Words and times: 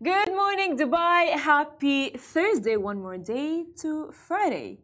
Good 0.00 0.28
morning, 0.28 0.78
Dubai. 0.78 1.30
Happy 1.30 2.10
Thursday. 2.10 2.76
One 2.76 3.02
more 3.02 3.18
day 3.18 3.64
to 3.82 4.12
Friday. 4.12 4.78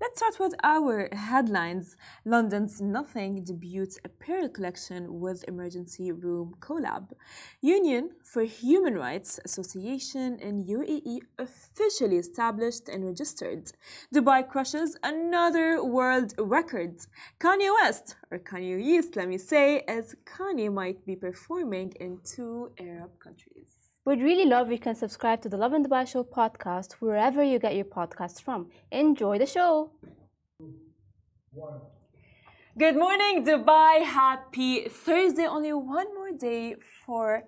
Let's 0.00 0.18
start 0.18 0.40
with 0.40 0.56
our 0.64 1.08
headlines. 1.12 1.96
London's 2.24 2.80
Nothing 2.80 3.44
debuts 3.44 4.00
apparel 4.04 4.48
collection 4.48 5.20
with 5.20 5.44
emergency 5.46 6.10
room 6.10 6.56
collab. 6.58 7.12
Union 7.60 8.10
for 8.24 8.42
Human 8.42 8.94
Rights 8.96 9.38
Association 9.44 10.40
in 10.40 10.64
UAE 10.66 11.20
officially 11.38 12.16
established 12.16 12.88
and 12.88 13.04
registered. 13.04 13.70
Dubai 14.12 14.48
crushes 14.48 14.96
another 15.04 15.84
world 15.84 16.34
record. 16.38 17.06
Kanye 17.38 17.70
West, 17.80 18.16
or 18.32 18.38
Kanye 18.40 18.80
East, 18.80 19.14
let 19.14 19.28
me 19.28 19.38
say, 19.38 19.84
as 19.86 20.16
Kanye 20.24 20.72
might 20.72 21.06
be 21.06 21.14
performing 21.14 21.92
in 22.00 22.18
two 22.24 22.72
Arab 22.80 23.12
countries. 23.20 23.75
We'd 24.06 24.22
really 24.22 24.44
love 24.44 24.68
if 24.68 24.72
you 24.74 24.78
can 24.78 24.94
subscribe 24.94 25.42
to 25.42 25.48
the 25.48 25.56
Love 25.56 25.72
in 25.74 25.84
Dubai 25.84 26.06
Show 26.06 26.22
podcast 26.22 26.92
wherever 27.00 27.42
you 27.42 27.58
get 27.58 27.74
your 27.74 27.86
podcasts 27.86 28.40
from. 28.40 28.70
Enjoy 28.92 29.36
the 29.36 29.46
show. 29.46 29.90
Good 32.78 32.96
morning, 32.96 33.44
Dubai. 33.44 34.04
Happy 34.04 34.88
Thursday. 34.88 35.46
Only 35.48 35.72
one 35.72 36.14
more 36.14 36.30
day 36.30 36.76
for 37.04 37.42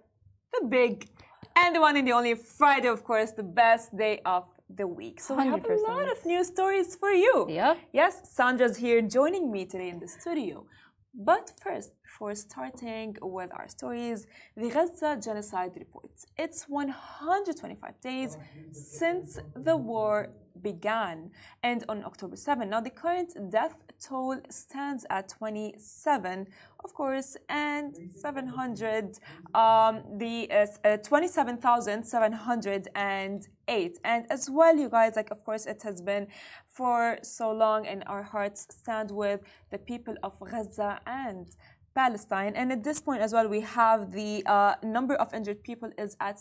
the 0.52 0.66
big 0.66 1.08
and 1.54 1.76
the 1.76 1.80
one 1.80 1.96
and 1.96 2.08
the 2.08 2.12
only 2.12 2.34
Friday, 2.34 2.88
of 2.88 3.04
course, 3.04 3.30
the 3.30 3.44
best 3.44 3.96
day 3.96 4.20
of 4.26 4.42
the 4.68 4.88
week. 4.88 5.20
So 5.20 5.36
we 5.36 5.46
have 5.46 5.64
a 5.64 5.76
lot 5.90 6.10
of 6.10 6.26
new 6.26 6.42
stories 6.42 6.96
for 6.96 7.12
you. 7.12 7.46
Yeah. 7.48 7.74
Yes, 7.92 8.14
Sandra's 8.24 8.78
here 8.78 9.00
joining 9.00 9.52
me 9.52 9.64
today 9.64 9.90
in 9.90 10.00
the 10.00 10.08
studio. 10.08 10.66
But 11.14 11.50
first, 11.62 11.92
before 12.02 12.34
starting 12.34 13.16
with 13.22 13.50
our 13.52 13.68
stories, 13.68 14.26
the 14.56 14.68
Gaza 14.68 15.18
genocide 15.22 15.72
report. 15.76 16.10
It's 16.36 16.68
125 16.68 18.00
days 18.00 18.36
since 18.72 19.38
the 19.54 19.76
war 19.76 20.28
began, 20.60 21.30
and 21.62 21.84
on 21.88 22.04
October 22.04 22.36
7. 22.36 22.68
Now, 22.68 22.80
the 22.80 22.90
current 22.90 23.32
death 23.50 23.76
toll 24.00 24.36
stands 24.50 25.06
at 25.10 25.28
27, 25.28 26.46
of 26.84 26.94
course, 26.94 27.36
and 27.48 27.96
700, 28.14 29.18
um, 29.54 30.04
the 30.16 30.48
uh, 30.50 30.66
uh, 30.84 30.96
27,708. 30.98 33.98
And 34.04 34.26
as 34.30 34.48
well, 34.50 34.76
you 34.76 34.88
guys, 34.88 35.16
like, 35.16 35.30
of 35.30 35.44
course, 35.44 35.66
it 35.66 35.82
has 35.82 36.00
been 36.00 36.28
for 36.68 37.18
so 37.22 37.50
long, 37.52 37.86
and 37.86 38.02
our 38.06 38.22
hearts 38.22 38.66
stand 38.70 39.10
with 39.10 39.42
the 39.70 39.78
people 39.78 40.14
of 40.22 40.38
Gaza 40.40 41.00
and 41.06 41.48
Palestine. 41.94 42.54
And 42.54 42.70
at 42.70 42.84
this 42.84 43.00
point 43.00 43.22
as 43.22 43.32
well, 43.32 43.48
we 43.48 43.60
have 43.60 44.12
the 44.12 44.44
uh, 44.46 44.74
number 44.82 45.14
of 45.14 45.32
injured 45.34 45.64
people 45.64 45.90
is 45.98 46.16
at 46.20 46.38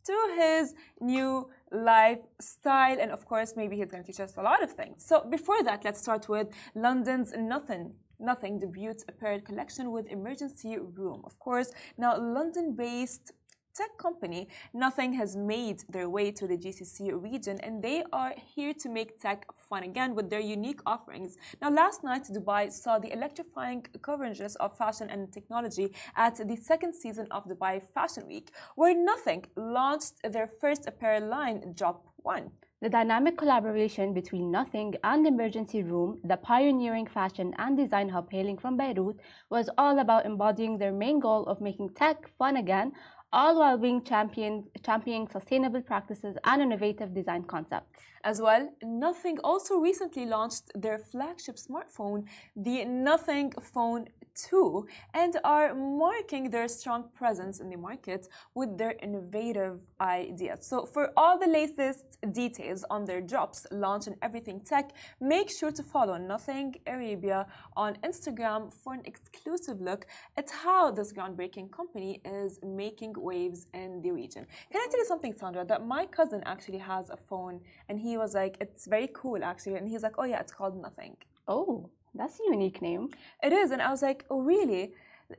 to 0.06 0.36
his 0.38 0.76
new 1.02 1.50
lifestyle. 1.72 2.98
And 3.00 3.12
of 3.12 3.26
course, 3.26 3.54
maybe 3.56 3.76
he's 3.78 3.92
going 3.92 4.04
to 4.04 4.08
teach 4.08 4.20
us 4.20 4.38
a 4.38 4.42
lot 4.42 4.64
of 4.64 4.72
things. 4.72 5.06
So 5.06 5.26
before 5.30 5.64
that, 5.64 5.84
let's 5.84 6.00
start 6.00 6.30
with 6.30 6.48
London's 6.76 7.34
Nothing. 7.36 7.94
Nothing 8.20 8.60
debuts 8.60 9.06
apparel 9.08 9.40
collection 9.40 9.92
with 9.92 10.06
emergency 10.08 10.78
room. 10.78 11.22
Of 11.24 11.40
course, 11.40 11.72
now 11.98 12.20
London-based 12.20 13.32
tech 13.74 13.98
company 13.98 14.48
Nothing 14.74 15.14
has 15.14 15.36
made 15.36 15.84
their 15.90 16.10
way 16.10 16.32
to 16.32 16.48
the 16.48 16.58
GCC 16.58 17.12
region 17.22 17.60
and 17.62 17.84
they 17.84 18.04
are 18.12 18.34
here 18.56 18.74
to 18.74 18.90
make 18.90 19.20
tech 19.20 19.46
fun 19.70 19.84
again 19.84 20.16
with 20.16 20.30
their 20.30 20.40
unique 20.40 20.82
offerings. 20.86 21.38
Now, 21.62 21.72
last 21.72 22.04
night, 22.04 22.24
Dubai 22.24 22.72
saw 22.72 23.00
the 23.00 23.12
electrifying 23.12 23.86
coverages 24.02 24.56
of 24.58 24.78
fashion 24.78 25.10
and 25.10 25.32
technology 25.32 25.94
at 26.16 26.36
the 26.36 26.56
second 26.56 26.94
season 26.94 27.28
of 27.32 27.46
Dubai 27.46 27.82
Fashion 27.94 28.28
Week, 28.28 28.52
where 28.76 28.96
Nothing 28.96 29.46
launched 29.56 30.16
their 30.24 30.48
first 30.62 30.88
apparel 30.88 31.28
line, 31.28 31.74
Drop 31.76 32.06
One. 32.18 32.52
The 32.82 32.90
dynamic 32.90 33.38
collaboration 33.38 34.14
between 34.14 34.52
Nothing 34.52 34.96
and 35.04 35.28
Emergency 35.28 35.84
Room, 35.84 36.22
the 36.24 36.38
pioneering 36.38 37.08
fashion 37.08 37.54
and 37.58 37.76
design 37.76 38.08
hub 38.08 38.32
hailing 38.32 38.58
from 38.58 38.78
Beirut, 38.78 39.18
was 39.50 39.70
all 39.78 40.00
about 40.00 40.26
embodying 40.26 40.78
their 40.78 40.94
main 40.94 41.20
goal 41.20 41.44
of 41.48 41.60
making 41.60 41.90
tech 41.90 42.30
fun 42.38 42.56
again, 42.56 42.94
all 43.32 43.60
while 43.60 43.78
being 43.78 44.04
champion, 44.04 44.66
championing 44.84 45.28
sustainable 45.30 45.82
practices 45.82 46.36
and 46.44 46.62
innovative 46.62 47.14
design 47.14 47.44
concepts. 47.44 48.00
As 48.24 48.42
well, 48.42 48.70
Nothing 48.84 49.38
also 49.44 49.78
recently 49.78 50.26
launched 50.26 50.72
their 50.76 50.98
flagship 50.98 51.56
smartphone, 51.56 52.26
the 52.56 52.86
Nothing 52.86 53.52
Phone 53.62 54.08
2, 54.50 54.88
and 55.14 55.40
are 55.44 55.74
marking 55.74 56.50
their 56.50 56.68
strong 56.68 57.10
presence 57.14 57.60
in 57.60 57.70
the 57.70 57.78
market 57.78 58.28
with 58.54 58.78
their 58.78 58.96
innovative 59.02 59.80
ideas. 60.00 60.66
So, 60.66 60.86
for 60.86 61.12
all 61.18 61.38
the 61.40 61.48
latest 61.48 62.06
details 62.32 62.86
on 62.90 63.06
their 63.06 63.22
drops, 63.22 63.66
launch, 63.72 64.08
and 64.08 64.16
everything 64.22 64.62
tech, 64.62 64.92
make 65.20 65.50
sure 65.50 65.72
to 65.72 65.84
follow 65.84 66.18
Nothing 66.18 66.76
Arabia 66.88 67.48
on 67.76 67.96
Instagram 68.04 68.72
for 68.74 68.94
an 68.94 69.02
exclusive 69.06 69.82
look 69.82 70.06
at 70.38 70.50
how 70.50 70.92
this 70.92 71.12
groundbreaking 71.14 71.72
company 71.72 72.22
is 72.26 72.60
making 72.64 73.14
waves 73.18 73.66
in 73.74 74.02
the 74.02 74.12
region. 74.12 74.46
Can 74.72 74.82
I 74.82 74.88
tell 74.90 75.00
you 75.00 75.06
something, 75.06 75.34
Sandra? 75.34 75.66
That 75.66 75.86
my 75.86 76.06
cousin 76.06 76.42
actually 76.46 76.80
has 76.80 77.10
a 77.10 77.18
phone, 77.18 77.62
and 77.88 78.00
he 78.00 78.18
was 78.18 78.34
like, 78.34 78.58
"It's 78.60 78.86
very 78.86 79.10
cool, 79.14 79.44
actually," 79.44 79.76
and 79.76 79.88
he's 79.88 80.04
like, 80.04 80.18
"Oh 80.18 80.28
yeah, 80.32 80.40
it's 80.40 80.54
called 80.54 80.76
Nothing." 80.88 81.18
Oh, 81.48 81.90
that's 82.14 82.40
a 82.40 82.44
unique 82.52 82.82
name. 82.82 83.10
It 83.44 83.54
is, 83.54 83.72
and 83.72 83.82
I 83.82 83.90
was 83.92 84.02
like, 84.02 84.26
"Oh 84.30 84.42
really?" 84.42 84.94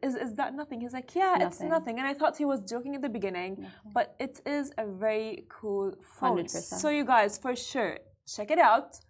Is, 0.04 0.14
is 0.14 0.34
that 0.34 0.54
nothing? 0.54 0.80
He's 0.80 0.92
like, 0.92 1.12
yeah, 1.16 1.34
it's 1.34 1.42
Nothing. 1.58 1.68
nothing. 1.68 1.98
And 1.98 2.06
I 2.06 2.14
thought 2.14 2.36
he 2.36 2.44
was 2.44 2.60
joking 2.60 2.94
at 2.94 3.02
the 3.02 3.08
beginning, 3.08 3.66
but 3.92 4.14
it 4.20 4.40
is 4.46 4.70
a 4.78 4.86
very 4.86 5.46
cool 5.48 5.92
phone. 6.00 6.44
100%. 6.44 6.48
So 6.82 6.90
you 6.90 7.04
guys, 7.04 7.38
for 7.38 7.56
sure, 7.56 7.98
check 8.24 8.52
it 8.52 8.60
out. 8.60 9.00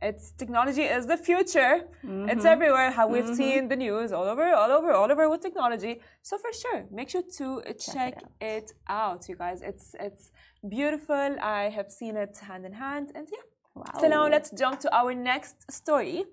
It's 0.00 0.30
technology 0.30 0.82
is 0.82 1.06
the 1.06 1.16
future. 1.16 1.88
It's 2.04 2.44
everywhere. 2.44 2.92
How 2.92 3.08
we've 3.08 3.34
seen 3.34 3.66
the 3.66 3.74
news 3.74 4.12
all 4.12 4.28
over, 4.32 4.46
all 4.54 4.70
over, 4.70 4.92
all 4.92 5.10
over 5.10 5.28
with 5.28 5.40
technology. 5.40 6.00
So 6.22 6.38
for 6.38 6.52
sure, 6.52 6.84
make 6.92 7.08
sure 7.10 7.24
to 7.38 7.46
uh, 7.68 7.72
check 7.72 8.22
it 8.40 8.70
out, 8.88 9.28
you 9.28 9.34
guys. 9.34 9.60
It's 9.60 9.96
it's 9.98 10.30
beautiful. 10.68 11.36
I 11.42 11.62
have 11.76 11.88
seen 11.90 12.14
it 12.16 12.38
hand 12.48 12.64
in 12.64 12.74
hand, 12.74 13.10
and 13.16 13.26
yeah. 13.32 13.44
Wow. 13.74 14.00
So 14.00 14.06
now 14.06 14.28
let's 14.28 14.50
jump 14.52 14.78
to 14.84 14.88
our 14.96 15.12
next 15.14 15.56
story. 15.80 16.24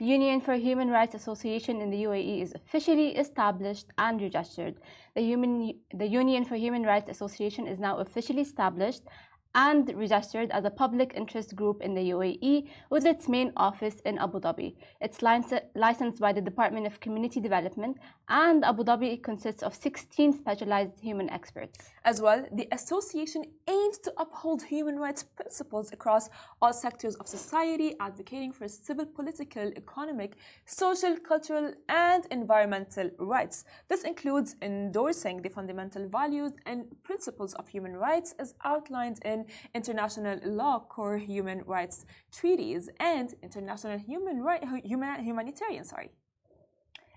Union 0.00 0.40
for 0.40 0.54
Human 0.54 0.90
Rights 0.90 1.14
Association 1.14 1.80
in 1.80 1.90
the 1.90 2.04
UAE 2.04 2.42
is 2.42 2.54
officially 2.54 3.16
established 3.16 3.86
and 3.98 4.20
registered. 4.20 4.76
The, 5.14 5.22
Human, 5.22 5.74
the 5.92 6.06
Union 6.06 6.44
for 6.44 6.54
Human 6.54 6.84
Rights 6.84 7.10
Association 7.10 7.66
is 7.66 7.78
now 7.80 7.98
officially 7.98 8.42
established 8.42 9.02
and 9.54 9.92
registered 9.96 10.50
as 10.50 10.64
a 10.64 10.70
public 10.70 11.12
interest 11.16 11.56
group 11.56 11.80
in 11.80 11.94
the 11.94 12.10
UAE 12.10 12.68
with 12.90 13.04
its 13.06 13.28
main 13.28 13.52
office 13.56 14.00
in 14.04 14.18
Abu 14.18 14.40
Dhabi. 14.40 14.76
It's 15.00 15.22
licensed 15.22 16.20
by 16.20 16.32
the 16.32 16.40
Department 16.40 16.86
of 16.86 17.00
Community 17.00 17.40
Development, 17.40 17.96
and 18.28 18.64
Abu 18.64 18.84
Dhabi 18.84 19.22
consists 19.22 19.62
of 19.62 19.74
16 19.74 20.38
specialized 20.38 21.00
human 21.00 21.30
experts. 21.30 21.78
As 22.04 22.20
well, 22.20 22.46
the 22.52 22.68
association 22.72 23.44
aims 23.68 23.98
to 23.98 24.12
uphold 24.18 24.62
human 24.62 24.96
rights 24.96 25.22
principles 25.22 25.92
across 25.92 26.28
all 26.60 26.72
sectors 26.72 27.14
of 27.16 27.26
society, 27.26 27.94
advocating 28.00 28.52
for 28.52 28.68
civil, 28.68 29.06
political, 29.06 29.72
economic, 29.76 30.36
social, 30.66 31.16
cultural, 31.16 31.72
and 31.88 32.26
environmental 32.30 33.10
rights. 33.18 33.64
This 33.88 34.04
includes 34.04 34.56
endorsing 34.62 35.42
the 35.42 35.48
fundamental 35.48 36.08
values 36.08 36.52
and 36.66 36.84
principles 37.02 37.54
of 37.54 37.68
human 37.68 37.96
rights 37.96 38.34
as 38.38 38.54
outlined 38.64 39.20
in 39.24 39.37
international 39.74 40.38
law, 40.44 40.80
core 40.80 41.18
human 41.18 41.62
rights 41.64 42.04
treaties, 42.32 42.88
and 43.00 43.34
international 43.42 43.98
human 43.98 44.42
right, 44.42 44.64
human, 44.84 45.24
humanitarian. 45.24 45.84
Sorry. 45.84 46.10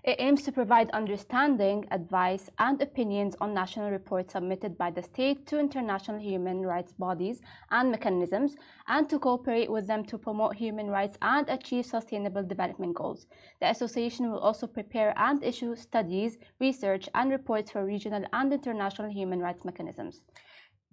It 0.04 0.16
aims 0.18 0.42
to 0.42 0.50
provide 0.50 0.90
understanding, 0.90 1.86
advice, 1.92 2.50
and 2.58 2.82
opinions 2.82 3.36
on 3.40 3.54
national 3.54 3.92
reports 3.92 4.32
submitted 4.32 4.76
by 4.76 4.90
the 4.90 5.00
state 5.00 5.46
to 5.46 5.60
international 5.60 6.18
human 6.18 6.66
rights 6.66 6.92
bodies 6.92 7.40
and 7.70 7.92
mechanisms, 7.92 8.56
and 8.88 9.08
to 9.08 9.20
cooperate 9.20 9.70
with 9.70 9.86
them 9.86 10.04
to 10.06 10.18
promote 10.18 10.56
human 10.56 10.88
rights 10.88 11.16
and 11.22 11.48
achieve 11.48 11.86
sustainable 11.86 12.42
development 12.42 12.96
goals. 12.96 13.28
The 13.60 13.70
association 13.70 14.32
will 14.32 14.40
also 14.40 14.66
prepare 14.66 15.14
and 15.16 15.40
issue 15.44 15.76
studies, 15.76 16.36
research, 16.58 17.08
and 17.14 17.30
reports 17.30 17.70
for 17.70 17.84
regional 17.84 18.24
and 18.32 18.52
international 18.52 19.08
human 19.08 19.38
rights 19.38 19.64
mechanisms 19.64 20.22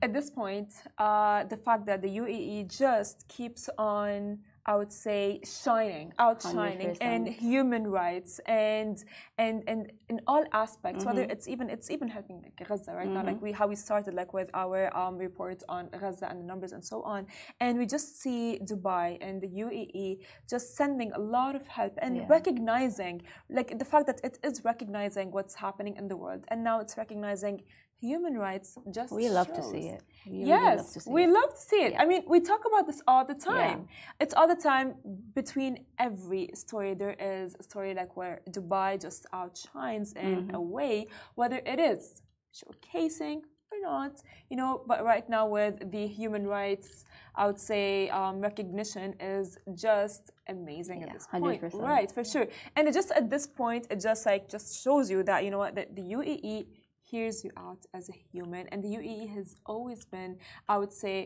at 0.02 0.14
this 0.14 0.30
point, 0.30 0.74
uh, 0.98 1.44
the 1.46 1.58
fact 1.58 1.86
that 1.88 2.02
the 2.02 2.08
UAE 2.08 2.78
just 2.78 3.28
keeps 3.28 3.70
on, 3.78 4.40
I 4.66 4.76
would 4.76 4.92
say, 4.92 5.42
shining, 5.44 6.14
outshining 6.20 6.96
100%. 6.96 7.02
in 7.02 7.26
human 7.26 7.88
rights 7.88 8.40
and 8.46 9.04
and 9.38 9.64
and 9.68 9.92
in 10.10 10.22
all 10.28 10.44
aspects, 10.54 11.04
mm-hmm. 11.04 11.18
whether 11.18 11.24
it's 11.34 11.48
even 11.48 11.70
it's 11.70 11.90
even 11.90 12.08
helping 12.08 12.42
like 12.44 12.56
Gaza 12.68 12.92
right 12.94 13.06
mm-hmm. 13.06 13.14
now, 13.14 13.24
like 13.26 13.42
we 13.42 13.52
how 13.52 13.68
we 13.68 13.76
started 13.76 14.14
like 14.14 14.34
with 14.34 14.50
our 14.54 14.96
um, 14.96 15.18
report 15.18 15.64
on 15.68 15.90
Gaza 16.02 16.28
and 16.30 16.40
the 16.42 16.46
numbers 16.46 16.72
and 16.72 16.84
so 16.86 17.02
on, 17.04 17.28
and 17.60 17.78
we 17.78 17.86
just 17.86 18.22
see 18.22 18.60
Dubai 18.64 19.18
and 19.22 19.42
the 19.42 19.48
UAE 19.64 20.20
just 20.50 20.76
sending 20.76 21.12
a 21.14 21.20
lot 21.20 21.56
of 21.56 21.68
help 21.68 21.94
and 22.02 22.18
yeah. 22.18 22.26
recognizing 22.30 23.22
like 23.50 23.78
the 23.78 23.86
fact 23.86 24.08
that 24.08 24.20
it 24.24 24.40
is 24.44 24.64
recognizing 24.64 25.32
what's 25.32 25.56
happening 25.56 25.96
in 25.98 26.08
the 26.08 26.16
world, 26.16 26.46
and 26.50 26.64
now 26.64 26.80
it's 26.80 26.96
recognizing 26.98 27.64
human 28.00 28.38
rights 28.38 28.78
just 28.92 29.14
we 29.14 29.30
love 29.30 29.48
shows. 29.48 29.58
to 29.58 29.64
see 29.72 29.88
it 29.88 30.04
we 30.26 30.44
yes 30.46 30.98
really 31.08 31.14
we 31.16 31.24
it. 31.24 31.34
love 31.34 31.54
to 31.54 31.62
see 31.62 31.82
it 31.88 31.92
yeah. 31.94 32.02
i 32.02 32.06
mean 32.06 32.24
we 32.28 32.40
talk 32.40 32.62
about 32.66 32.88
this 32.88 33.02
all 33.08 33.26
the 33.26 33.34
time 33.34 33.80
yeah. 33.90 34.22
it's 34.22 34.34
all 34.34 34.48
the 34.48 34.56
time 34.56 34.96
between 35.36 35.86
every 35.98 36.50
story 36.54 36.94
there 36.94 37.18
is 37.20 37.56
a 37.60 37.64
story 37.64 37.94
like 37.94 38.16
where 38.16 38.40
dubai 38.50 39.00
just 39.00 39.26
outshines 39.34 40.14
in 40.14 40.48
mm-hmm. 40.48 40.56
a 40.56 40.62
way 40.62 41.08
whether 41.36 41.62
it 41.66 41.80
is 41.80 42.22
showcasing 42.54 43.42
or 43.72 43.80
not 43.82 44.22
you 44.50 44.58
know 44.58 44.82
but 44.88 45.04
right 45.04 45.30
now 45.30 45.46
with 45.46 45.92
the 45.92 46.08
human 46.08 46.48
rights 46.48 47.06
i 47.36 47.46
would 47.46 47.60
say 47.60 48.10
um, 48.10 48.40
recognition 48.40 49.14
is 49.20 49.58
just 49.76 50.32
amazing 50.48 51.02
yeah, 51.02 51.08
at 51.08 51.14
this 51.14 51.28
point 51.28 51.62
100%. 51.62 51.82
right 51.82 52.12
for 52.12 52.24
sure 52.24 52.48
and 52.76 52.88
it 52.88 52.94
just 52.94 53.12
at 53.12 53.30
this 53.30 53.46
point 53.46 53.86
it 53.92 54.00
just 54.00 54.26
like 54.26 54.50
just 54.50 54.84
shows 54.84 55.12
you 55.12 55.22
that 55.22 55.44
you 55.44 55.52
know 55.52 55.60
what 55.60 55.76
that 55.76 55.96
the 55.96 56.02
uae 56.02 56.66
hears 57.12 57.44
you 57.44 57.52
out 57.58 57.82
as 57.94 58.10
a 58.10 58.18
human. 58.32 58.64
And 58.72 58.84
the 58.84 58.92
UAE 58.98 59.26
has 59.36 59.48
always 59.66 60.02
been, 60.06 60.32
I 60.68 60.78
would 60.82 60.94
say, 61.04 61.18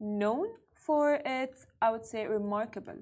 known 0.00 0.46
for 0.86 1.20
its, 1.24 1.66
I 1.80 1.90
would 1.92 2.06
say, 2.12 2.26
remarkable, 2.26 2.98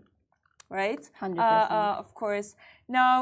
right? 0.69 1.03
100%. 1.21 1.39
Uh, 1.39 1.43
uh, 1.43 1.97
of 2.03 2.15
course. 2.15 2.49
Now, 2.89 3.15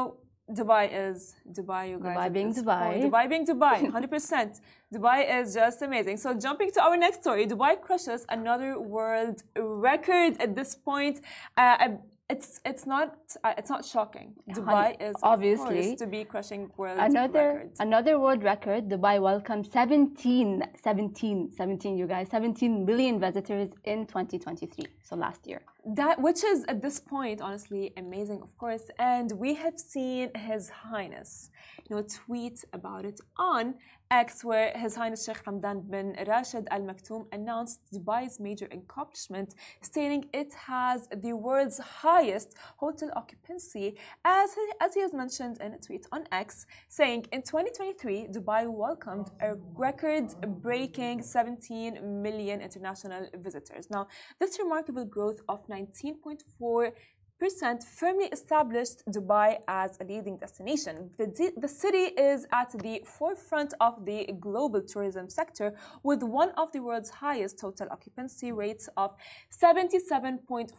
Dubai 0.59 0.85
is 1.07 1.35
Dubai, 1.57 1.89
you 1.91 1.99
guys. 1.99 2.15
Dubai 2.17 2.33
being 2.37 2.53
Dubai. 2.53 3.03
Dubai 3.05 3.29
being 3.29 3.45
Dubai, 3.45 3.79
100%. 3.91 4.61
Dubai 4.93 5.19
is 5.41 5.53
just 5.53 5.81
amazing. 5.81 6.17
So, 6.17 6.33
jumping 6.33 6.71
to 6.71 6.81
our 6.81 6.95
next 6.95 7.17
story, 7.21 7.45
Dubai 7.45 7.73
crushes 7.81 8.25
another 8.29 8.79
world 8.79 9.43
record 9.57 10.33
at 10.39 10.55
this 10.55 10.73
point. 10.75 11.19
Uh, 11.57 11.89
it's 12.29 12.59
it's 12.65 12.85
not 12.85 13.15
uh, 13.43 13.53
it's 13.57 13.69
not 13.69 13.85
shocking. 13.85 14.33
Dubai 14.49 15.01
is 15.01 15.15
obviously 15.23 15.95
to 15.95 16.05
be 16.05 16.25
crushing 16.25 16.69
world 16.75 16.99
another 16.99 17.47
records. 17.53 17.79
another 17.79 18.19
world 18.19 18.43
record. 18.43 18.89
Dubai 18.89 19.21
welcomed 19.21 19.65
17, 19.71 20.63
17, 20.83 21.51
17, 21.51 21.97
you 21.97 22.05
guys, 22.05 22.27
17 22.29 22.85
million 22.85 23.19
visitors 23.19 23.69
in 23.85 24.05
2023. 24.07 24.85
So 25.03 25.15
last 25.15 25.47
year. 25.47 25.61
That 25.85 26.21
which 26.21 26.43
is 26.43 26.65
at 26.67 26.81
this 26.81 26.99
point 26.99 27.39
honestly 27.41 27.93
amazing, 27.95 28.41
of 28.41 28.57
course. 28.57 28.89
And 28.99 29.31
we 29.31 29.53
have 29.53 29.79
seen 29.79 30.29
His 30.35 30.69
Highness, 30.69 31.49
you 31.89 31.95
know, 31.95 32.03
tweet 32.25 32.65
about 32.73 33.05
it 33.05 33.21
on 33.37 33.75
X, 34.09 34.43
where 34.43 34.71
His 34.75 34.95
Highness 34.95 35.25
Sheikh 35.25 35.43
Hamdan 35.43 35.89
bin 35.89 36.15
Rashid 36.27 36.67
Al 36.71 36.81
Maktoum 36.81 37.25
announced 37.33 37.81
Dubai's 37.93 38.39
major 38.39 38.67
accomplishment, 38.71 39.53
stating 39.81 40.25
it 40.33 40.53
has 40.53 41.09
the 41.23 41.33
world's 41.33 41.79
highest 41.79 42.55
hotel 42.77 43.09
occupancy, 43.15 43.97
as 44.23 44.53
he, 44.53 44.65
as 44.79 44.93
he 44.93 45.01
has 45.01 45.13
mentioned 45.13 45.59
in 45.59 45.73
a 45.73 45.77
tweet 45.77 46.05
on 46.13 46.23
X, 46.31 46.65
saying 46.87 47.25
in 47.33 47.41
2023, 47.41 48.27
Dubai 48.31 48.71
welcomed 48.71 49.29
a 49.41 49.55
record 49.75 50.33
breaking 50.61 51.21
17 51.21 52.21
million 52.21 52.61
international 52.61 53.27
visitors. 53.35 53.89
Now, 53.89 54.07
this 54.39 54.57
remarkable 54.57 55.05
growth 55.05 55.41
of 55.49 55.67
19.4 55.67 56.37
percent 56.77 56.93
firmly 57.39 58.25
established 58.31 59.03
Dubai 59.09 59.57
as 59.67 59.97
a 60.01 60.03
leading 60.03 60.37
destination. 60.37 61.11
The, 61.17 61.51
the 61.57 61.67
city 61.67 62.05
is 62.31 62.47
at 62.51 62.71
the 62.71 63.03
forefront 63.05 63.73
of 63.79 64.05
the 64.05 64.29
global 64.39 64.81
tourism 64.81 65.29
sector 65.29 65.75
with 66.03 66.23
one 66.23 66.51
of 66.57 66.71
the 66.71 66.81
world's 66.81 67.09
highest 67.09 67.59
total 67.59 67.87
occupancy 67.91 68.51
rates 68.51 68.89
of 68.97 69.15
77.4% 69.51 70.71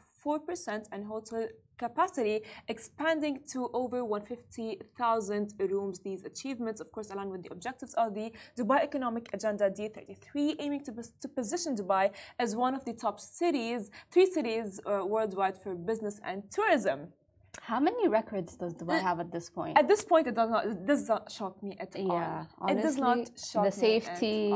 and 0.92 1.04
hotel 1.04 1.48
capacity 1.78 2.42
expanding 2.66 3.40
to 3.52 3.70
over 3.72 4.04
150,000 4.04 5.54
rooms. 5.70 6.00
These 6.00 6.24
achievements, 6.24 6.80
of 6.80 6.90
course, 6.92 7.10
align 7.10 7.30
with 7.30 7.42
the 7.44 7.52
objectives 7.52 7.94
of 7.94 8.14
the 8.14 8.32
Dubai 8.58 8.82
Economic 8.82 9.30
Agenda 9.32 9.70
D33, 9.70 10.56
aiming 10.58 10.84
to, 10.84 10.92
to 11.22 11.28
position 11.28 11.76
Dubai 11.76 12.10
as 12.38 12.56
one 12.56 12.74
of 12.74 12.84
the 12.84 12.92
top 12.92 13.20
cities, 13.20 13.90
three 14.10 14.26
cities 14.26 14.80
uh, 14.84 15.06
worldwide 15.06 15.56
for 15.56 15.74
business 15.74 16.20
and 16.24 16.42
tourism. 16.50 17.08
How 17.62 17.80
many 17.80 18.08
records 18.08 18.56
does 18.56 18.74
Dubai 18.74 19.00
have 19.00 19.20
at 19.20 19.30
this 19.32 19.48
point? 19.50 19.78
At 19.78 19.88
this 19.88 20.04
point, 20.04 20.26
it 20.26 20.34
does 20.34 20.50
not. 20.50 20.66
It 20.66 20.86
does 20.86 21.08
not 21.08 21.30
shock 21.30 21.60
me 21.62 21.76
at 21.80 21.96
all. 21.96 22.06
Yeah, 22.06 22.44
honestly, 22.60 22.78
it 22.78 22.82
does 22.82 22.96
not 22.98 23.30
shock 23.50 23.64
the 23.64 23.72
safety, 23.72 24.52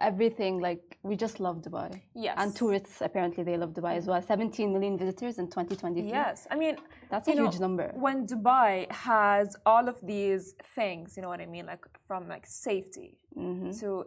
everything 0.00 0.60
like 0.60 0.98
we 1.02 1.16
just 1.16 1.40
love 1.40 1.56
Dubai. 1.62 2.00
Yes. 2.14 2.34
And 2.38 2.54
tourists 2.54 3.00
apparently 3.00 3.44
they 3.44 3.56
love 3.56 3.70
Dubai 3.70 3.96
as 3.96 4.06
well. 4.06 4.20
17 4.22 4.72
million 4.72 4.98
visitors 4.98 5.38
in 5.38 5.46
2023. 5.46 6.08
Yes. 6.08 6.46
I 6.50 6.56
mean, 6.56 6.76
that's 7.10 7.28
a 7.28 7.32
huge 7.32 7.54
know, 7.54 7.66
number. 7.66 7.92
When 7.94 8.26
Dubai 8.26 8.90
has 8.90 9.56
all 9.66 9.88
of 9.88 9.96
these 10.02 10.54
things, 10.74 11.16
you 11.16 11.22
know 11.22 11.28
what 11.28 11.40
I 11.40 11.46
mean, 11.46 11.66
like 11.66 11.84
from 12.06 12.28
like 12.28 12.46
safety 12.46 13.18
mm-hmm. 13.36 13.70
to 13.80 14.06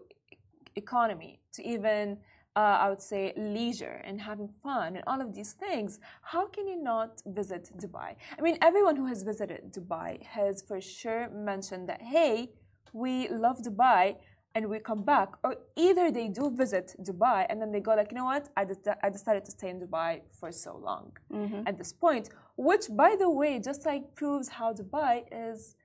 economy 0.75 1.39
to 1.53 1.67
even 1.67 2.17
uh, 2.55 2.77
I 2.83 2.89
would 2.89 3.01
say 3.01 3.33
leisure 3.35 4.01
and 4.05 4.21
having 4.21 4.47
fun 4.47 4.95
and 4.95 5.03
all 5.07 5.21
of 5.21 5.35
these 5.35 5.53
things, 5.53 5.99
how 6.21 6.47
can 6.47 6.67
you 6.67 6.81
not 6.81 7.21
visit 7.25 7.69
Dubai? 7.77 8.15
I 8.37 8.41
mean, 8.41 8.57
everyone 8.61 8.95
who 8.95 9.07
has 9.07 9.23
visited 9.23 9.73
Dubai 9.73 10.23
has 10.23 10.63
for 10.65 10.79
sure 10.79 11.29
mentioned 11.29 11.89
that, 11.89 12.01
hey, 12.01 12.51
we 12.93 13.27
love 13.27 13.57
Dubai, 13.61 14.15
and 14.55 14.69
we 14.69 14.79
come 14.79 15.03
back, 15.03 15.29
or 15.43 15.51
either 15.75 16.05
they 16.17 16.27
do 16.39 16.49
visit 16.49 16.87
Dubai 17.07 17.45
and 17.49 17.61
then 17.61 17.69
they 17.73 17.81
go 17.81 17.93
like, 17.99 18.09
you 18.11 18.17
know 18.17 18.29
what, 18.33 18.47
I, 18.55 18.63
de- 18.63 18.97
I 19.05 19.09
decided 19.09 19.43
to 19.45 19.51
stay 19.51 19.69
in 19.69 19.79
Dubai 19.85 20.21
for 20.39 20.49
so 20.51 20.71
long 20.89 21.11
mm-hmm. 21.31 21.67
at 21.67 21.77
this 21.77 21.91
point, 21.91 22.29
which 22.55 22.85
by 22.89 23.11
the 23.19 23.29
way, 23.29 23.59
just 23.59 23.85
like 23.85 24.03
proves 24.15 24.47
how 24.47 24.73
Dubai 24.73 25.23
is. 25.31 25.75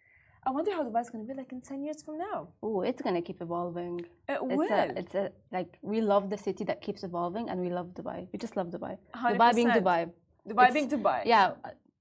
I 0.47 0.51
wonder 0.53 0.73
how 0.73 0.83
Dubai 0.89 1.03
is 1.03 1.11
going 1.11 1.27
to 1.27 1.29
be 1.31 1.37
like 1.39 1.53
in 1.53 1.61
10 1.61 1.85
years 1.85 2.03
from 2.03 2.17
now. 2.17 2.49
Oh, 2.63 2.81
it's 2.81 3.03
going 3.03 3.15
to 3.15 3.21
keep 3.21 3.43
evolving. 3.43 4.01
It 4.27 4.39
it's 4.43 4.57
will. 4.59 4.73
A, 4.73 4.87
it's 4.97 5.15
a, 5.15 5.31
like, 5.53 5.77
we 5.83 6.01
love 6.01 6.31
the 6.31 6.39
city 6.39 6.65
that 6.65 6.81
keeps 6.81 7.03
evolving 7.03 7.51
and 7.51 7.61
we 7.61 7.69
love 7.69 7.89
Dubai. 7.89 8.27
We 8.33 8.39
just 8.39 8.57
love 8.57 8.69
Dubai. 8.69 8.97
100%. 9.15 9.37
Dubai 9.37 9.55
being 9.55 9.69
Dubai. 9.69 10.11
Dubai 10.49 10.65
it's, 10.65 10.75
being 10.75 10.89
Dubai. 10.89 11.21
Yeah, 11.27 11.53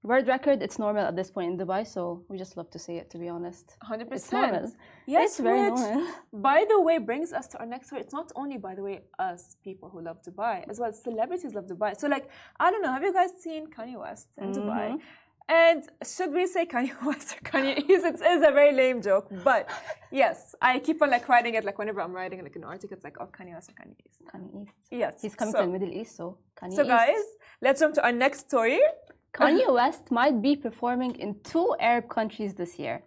World 0.01 0.27
record, 0.29 0.61
it's 0.61 0.79
normal 0.79 1.03
at 1.05 1.15
this 1.17 1.29
point 1.29 1.51
in 1.51 1.57
Dubai, 1.57 1.85
so 1.85 2.23
we 2.29 2.37
just 2.37 2.55
love 2.55 2.69
to 2.71 2.79
see 2.79 2.93
it, 2.93 3.09
to 3.09 3.17
be 3.17 3.27
honest. 3.27 3.75
100%. 3.83 4.07
It's 4.13 4.31
normal. 4.31 4.71
Yes, 5.05 5.31
it's 5.31 5.39
very 5.39 5.67
normal. 5.67 6.07
By 6.31 6.65
the 6.69 6.79
way, 6.81 6.99
brings 6.99 7.33
us 7.33 7.47
to 7.47 7.59
our 7.59 7.65
next 7.65 7.87
story 7.87 8.01
It's 8.03 8.13
not 8.13 8.31
only, 8.33 8.57
by 8.57 8.75
the 8.75 8.81
way, 8.81 9.01
us 9.19 9.57
people 9.61 9.89
who 9.89 10.01
love 10.01 10.23
Dubai, 10.23 10.63
as 10.69 10.79
well 10.79 10.87
as 10.87 11.03
celebrities 11.03 11.53
love 11.53 11.65
Dubai. 11.65 11.99
So, 11.99 12.07
like, 12.07 12.29
I 12.61 12.71
don't 12.71 12.81
know, 12.81 12.93
have 12.93 13.03
you 13.03 13.11
guys 13.11 13.31
seen 13.41 13.67
Kanye 13.67 13.99
West 13.99 14.29
in 14.37 14.45
mm 14.45 14.51
-hmm. 14.51 14.57
Dubai? 14.57 14.87
And 15.49 15.89
should 16.05 16.31
we 16.31 16.45
say 16.45 16.65
Kanye 16.67 16.93
West 17.07 17.35
or 17.35 17.41
Kanye 17.49 17.75
East? 17.89 18.05
It 18.05 18.21
is 18.21 18.41
a 18.49 18.51
very 18.51 18.71
lame 18.71 19.01
joke, 19.01 19.27
but 19.43 19.67
yes, 20.11 20.55
I 20.61 20.77
keep 20.77 21.01
on 21.01 21.09
like 21.09 21.27
writing 21.27 21.55
it 21.55 21.63
like 21.65 21.77
whenever 21.79 22.01
I'm 22.01 22.13
writing 22.13 22.43
like 22.43 22.55
an 22.55 22.63
article, 22.63 22.95
it's 22.95 23.03
like 23.03 23.17
oh 23.19 23.29
Kanye 23.37 23.53
West 23.55 23.71
or 23.71 23.75
Kanye 23.81 23.97
East. 24.05 24.19
Kanye 24.31 24.49
East. 24.61 24.75
Yes. 24.91 25.13
He's 25.23 25.35
coming 25.39 25.53
so, 25.53 25.61
to 25.61 25.65
the 25.65 25.71
Middle 25.71 25.91
East, 25.99 26.15
so 26.15 26.37
Kanye 26.55 26.73
So 26.73 26.83
East. 26.83 26.89
guys, 26.97 27.23
let's 27.63 27.79
jump 27.81 27.95
to 27.95 28.03
our 28.05 28.11
next 28.11 28.41
story. 28.41 28.79
Kanye 29.39 29.73
West 29.79 30.11
might 30.11 30.41
be 30.41 30.55
performing 30.55 31.15
in 31.15 31.39
two 31.43 31.73
Arab 31.79 32.09
countries 32.09 32.53
this 32.53 32.77
year. 32.77 33.03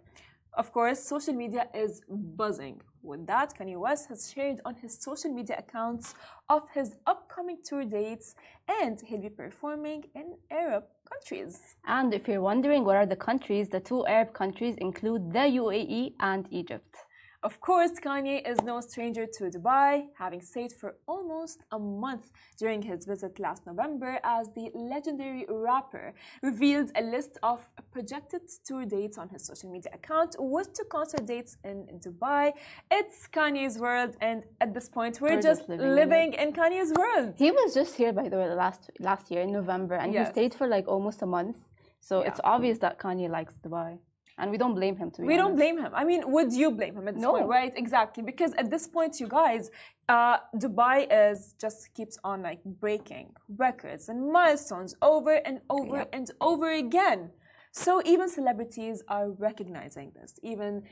Of 0.55 0.71
course, 0.71 0.99
social 1.03 1.33
media 1.33 1.67
is 1.73 2.01
buzzing. 2.09 2.81
With 3.03 3.27
that, 3.27 3.53
Kanye 3.57 3.77
West 3.77 4.09
has 4.09 4.31
shared 4.31 4.59
on 4.65 4.75
his 4.75 4.97
social 4.99 5.31
media 5.31 5.57
accounts 5.59 6.15
of 6.49 6.63
his 6.73 6.95
upcoming 7.05 7.57
tour 7.63 7.85
dates 7.85 8.35
and 8.81 8.99
he'll 9.05 9.21
be 9.21 9.29
performing 9.29 10.05
in 10.15 10.35
Arab 10.49 10.85
countries. 11.11 11.59
And 11.85 12.13
if 12.13 12.27
you're 12.27 12.41
wondering 12.41 12.83
what 12.83 12.95
are 12.95 13.05
the 13.05 13.15
countries, 13.15 13.69
the 13.69 13.79
two 13.79 14.05
Arab 14.07 14.33
countries 14.33 14.75
include 14.77 15.33
the 15.33 15.45
UAE 15.61 16.13
and 16.19 16.47
Egypt. 16.49 16.95
Of 17.43 17.59
course, 17.59 17.91
Kanye 17.99 18.37
is 18.49 18.57
no 18.63 18.79
stranger 18.79 19.25
to 19.25 19.43
Dubai, 19.49 20.05
having 20.17 20.41
stayed 20.41 20.71
for 20.71 20.95
almost 21.05 21.59
a 21.73 21.77
month 21.77 22.31
during 22.57 22.81
his 22.81 23.05
visit 23.05 23.37
last 23.37 23.65
November 23.67 24.17
as 24.23 24.47
the 24.55 24.71
legendary 24.73 25.45
rapper 25.49 26.13
revealed 26.41 26.89
a 26.95 27.03
list 27.03 27.37
of 27.43 27.59
projected 27.91 28.43
tour 28.65 28.85
dates 28.85 29.17
on 29.17 29.27
his 29.27 29.45
social 29.45 29.69
media 29.69 29.91
account 29.93 30.37
with 30.39 30.71
two 30.73 30.85
concert 30.85 31.25
dates 31.25 31.57
in 31.65 31.77
Dubai. 32.05 32.53
It's 32.89 33.27
Kanye's 33.27 33.77
world, 33.77 34.15
and 34.21 34.43
at 34.61 34.73
this 34.73 34.87
point, 34.87 35.19
we're, 35.19 35.35
We're 35.35 35.41
just, 35.41 35.67
just 35.67 35.81
living 36.01 36.31
in 36.33 36.47
in, 36.47 36.53
Kanye's 36.53 36.93
world. 36.93 37.33
He 37.37 37.51
was 37.51 37.73
just 37.73 37.95
here, 37.95 38.13
by 38.13 38.29
the 38.29 38.37
way, 38.37 38.47
last 38.53 38.89
last 39.09 39.29
year 39.31 39.41
in 39.41 39.51
November, 39.51 39.95
and 39.95 40.13
Yes. 40.13 40.27
he 40.27 40.31
stayed 40.35 40.53
for 40.59 40.67
like 40.75 40.87
almost 40.87 41.21
a 41.21 41.29
month. 41.37 41.57
So 41.99 42.13
Yeah. 42.21 42.27
it's 42.29 42.41
obvious 42.55 42.77
that 42.83 42.93
Kanye 43.03 43.29
likes 43.37 43.55
Dubai, 43.65 43.91
and 44.37 44.49
we 44.51 44.57
don't 44.57 44.75
blame 44.75 44.95
him. 44.95 45.11
To 45.11 45.21
be 45.21 45.27
We 45.27 45.37
don't 45.37 45.55
blame 45.55 45.77
him. 45.79 45.91
I 45.93 46.03
mean, 46.03 46.21
would 46.31 46.51
you 46.53 46.71
blame 46.71 46.95
him 46.97 47.07
at 47.07 47.13
this 47.15 47.23
No. 47.23 47.33
point, 47.33 47.47
right? 47.47 47.73
Exactly. 47.75 48.23
Because 48.23 48.51
at 48.61 48.69
this 48.69 48.87
point, 48.87 49.19
you 49.19 49.27
guys, 49.27 49.69
uh, 50.09 50.37
Dubai 50.63 50.97
is 51.23 51.55
just 51.63 51.93
keeps 51.93 52.17
on 52.23 52.41
like 52.41 52.61
breaking 52.63 53.27
records 53.65 54.09
and 54.09 54.31
milestones 54.31 54.95
over 55.01 55.33
and 55.47 55.61
over 55.69 55.97
Yep. 55.97 56.09
and 56.17 56.25
over 56.41 56.69
again. 56.71 57.31
So 57.71 58.01
even 58.05 58.27
celebrities 58.29 59.03
are 59.07 59.27
recognizing 59.31 60.11
this. 60.19 60.31
Even 60.43 60.83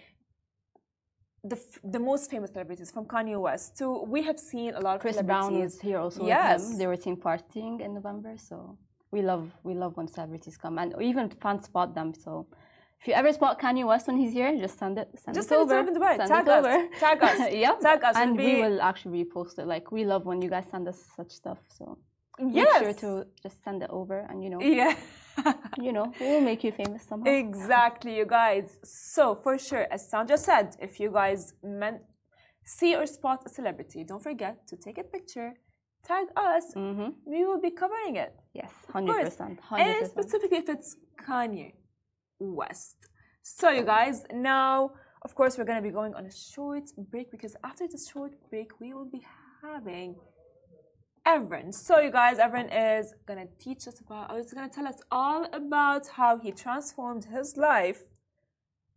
the, 1.44 1.56
f- 1.56 1.80
the 1.84 2.00
most 2.00 2.30
famous 2.30 2.52
celebrities 2.52 2.92
from 2.92 3.06
Kanye 3.06 3.40
West 3.40 3.76
to 3.80 4.04
we 4.04 4.22
have 4.30 4.40
seen 4.40 4.76
a 4.76 4.80
lot 4.80 4.96
of 4.96 5.02
Chris 5.02 5.20
Brown 5.24 5.60
was 5.60 5.80
here 5.82 5.98
also 6.00 6.20
with 6.22 6.28
Yes. 6.28 6.78
They 6.78 6.86
were 6.86 6.98
team 6.98 7.18
partying 7.18 7.82
in 7.82 7.96
November, 7.96 8.34
so 8.38 8.78
we 9.12 9.22
love 9.24 9.46
we 9.64 9.74
love 9.74 9.98
when 9.98 10.08
celebrities 10.08 10.56
come, 10.58 10.78
and 10.78 10.94
even 11.02 11.30
fans 11.44 11.64
spot 11.66 11.96
them. 11.96 12.14
So 12.14 12.46
if 13.02 13.08
you 13.08 13.14
ever 13.16 13.32
spot 13.34 13.60
Kanye 13.60 13.86
West 13.92 14.08
when 14.08 14.18
he's 14.18 14.34
here, 14.40 14.50
just 14.66 14.78
send 14.78 14.98
it 15.00 15.10
send 15.24 15.34
Just 15.36 15.48
it 15.48 15.56
send 15.56 15.62
it 15.62 15.74
over. 15.74 15.84
to 15.84 15.90
in 15.92 15.96
Dubai. 15.98 16.14
Send 16.18 16.30
Tag 16.30 16.46
it 16.48 16.52
us. 16.52 16.60
over. 16.66 16.76
Tag 17.06 17.24
us. 17.30 17.38
yep. 17.66 17.80
Tag 17.88 18.04
us. 18.10 18.16
and 18.22 18.40
It'll 18.40 18.46
we 18.46 18.62
will 18.64 18.80
actually 18.90 19.26
repost 19.26 19.58
it. 19.62 19.66
Like 19.74 19.86
we 19.92 20.02
love 20.14 20.24
when 20.30 20.40
you 20.44 20.50
guys 20.56 20.66
send 20.74 20.88
us 20.88 21.00
such 21.18 21.32
stuff. 21.42 21.60
So 21.78 21.98
Yes. 22.40 22.82
make 22.82 22.84
sure 22.84 22.94
to 23.06 23.10
just 23.44 23.58
send 23.66 23.80
it 23.86 23.90
over, 24.00 24.18
and 24.30 24.38
you 24.44 24.50
know, 24.54 24.62
Yeah. 24.62 24.96
you 25.86 25.92
know, 25.96 26.06
we'll 26.20 26.42
make 26.52 26.64
you 26.66 26.72
famous 26.72 27.02
somehow. 27.10 27.30
Exactly, 27.46 28.12
you 28.20 28.26
guys. 28.26 28.68
So 28.84 29.24
for 29.44 29.54
sure, 29.68 29.86
as 29.96 30.02
Sandra 30.12 30.38
said, 30.38 30.68
if 30.88 31.00
you 31.02 31.10
guys 31.22 31.42
meant 31.64 32.00
see 32.78 32.96
or 32.96 33.06
spot 33.18 33.40
a 33.48 33.50
celebrity, 33.50 34.00
don't 34.04 34.24
forget 34.30 34.56
to 34.70 34.76
take 34.86 34.98
a 34.98 35.04
picture, 35.16 35.50
tag 36.10 36.26
us. 36.36 36.66
Mm-hmm. 36.76 37.10
We 37.34 37.40
will 37.48 37.62
be 37.68 37.72
covering 37.82 38.16
it. 38.26 38.34
Yes, 38.54 38.72
hundred 38.96 39.24
percent, 39.26 39.60
And 39.86 40.08
specifically 40.16 40.58
if 40.64 40.70
it's 40.76 40.90
Kanye 41.28 41.70
West. 42.50 42.98
So 43.44 43.70
you 43.70 43.84
guys, 43.84 44.24
now 44.34 44.92
of 45.24 45.36
course 45.36 45.58
we're 45.58 45.66
gonna 45.66 45.82
be 45.82 45.92
going 45.92 46.14
on 46.16 46.26
a 46.26 46.32
short 46.32 46.90
break 46.98 47.32
because 47.32 47.56
after 47.64 47.88
the 47.88 47.98
short 47.98 48.34
break 48.50 48.80
we 48.80 48.94
will 48.94 49.10
be 49.10 49.24
having 49.62 50.16
Evren. 51.28 51.72
So 51.74 52.00
you 52.00 52.12
guys, 52.12 52.38
Evren 52.38 52.70
is 53.00 53.14
gonna 53.28 53.48
teach 53.60 53.88
us 53.88 54.00
about 54.00 54.32
or 54.32 54.40
is 54.40 54.54
gonna 54.54 54.70
tell 54.70 54.88
us 54.88 55.00
all 55.12 55.46
about 55.54 56.08
how 56.08 56.40
he 56.40 56.52
transformed 56.52 57.26
his 57.26 57.58
life 57.58 58.02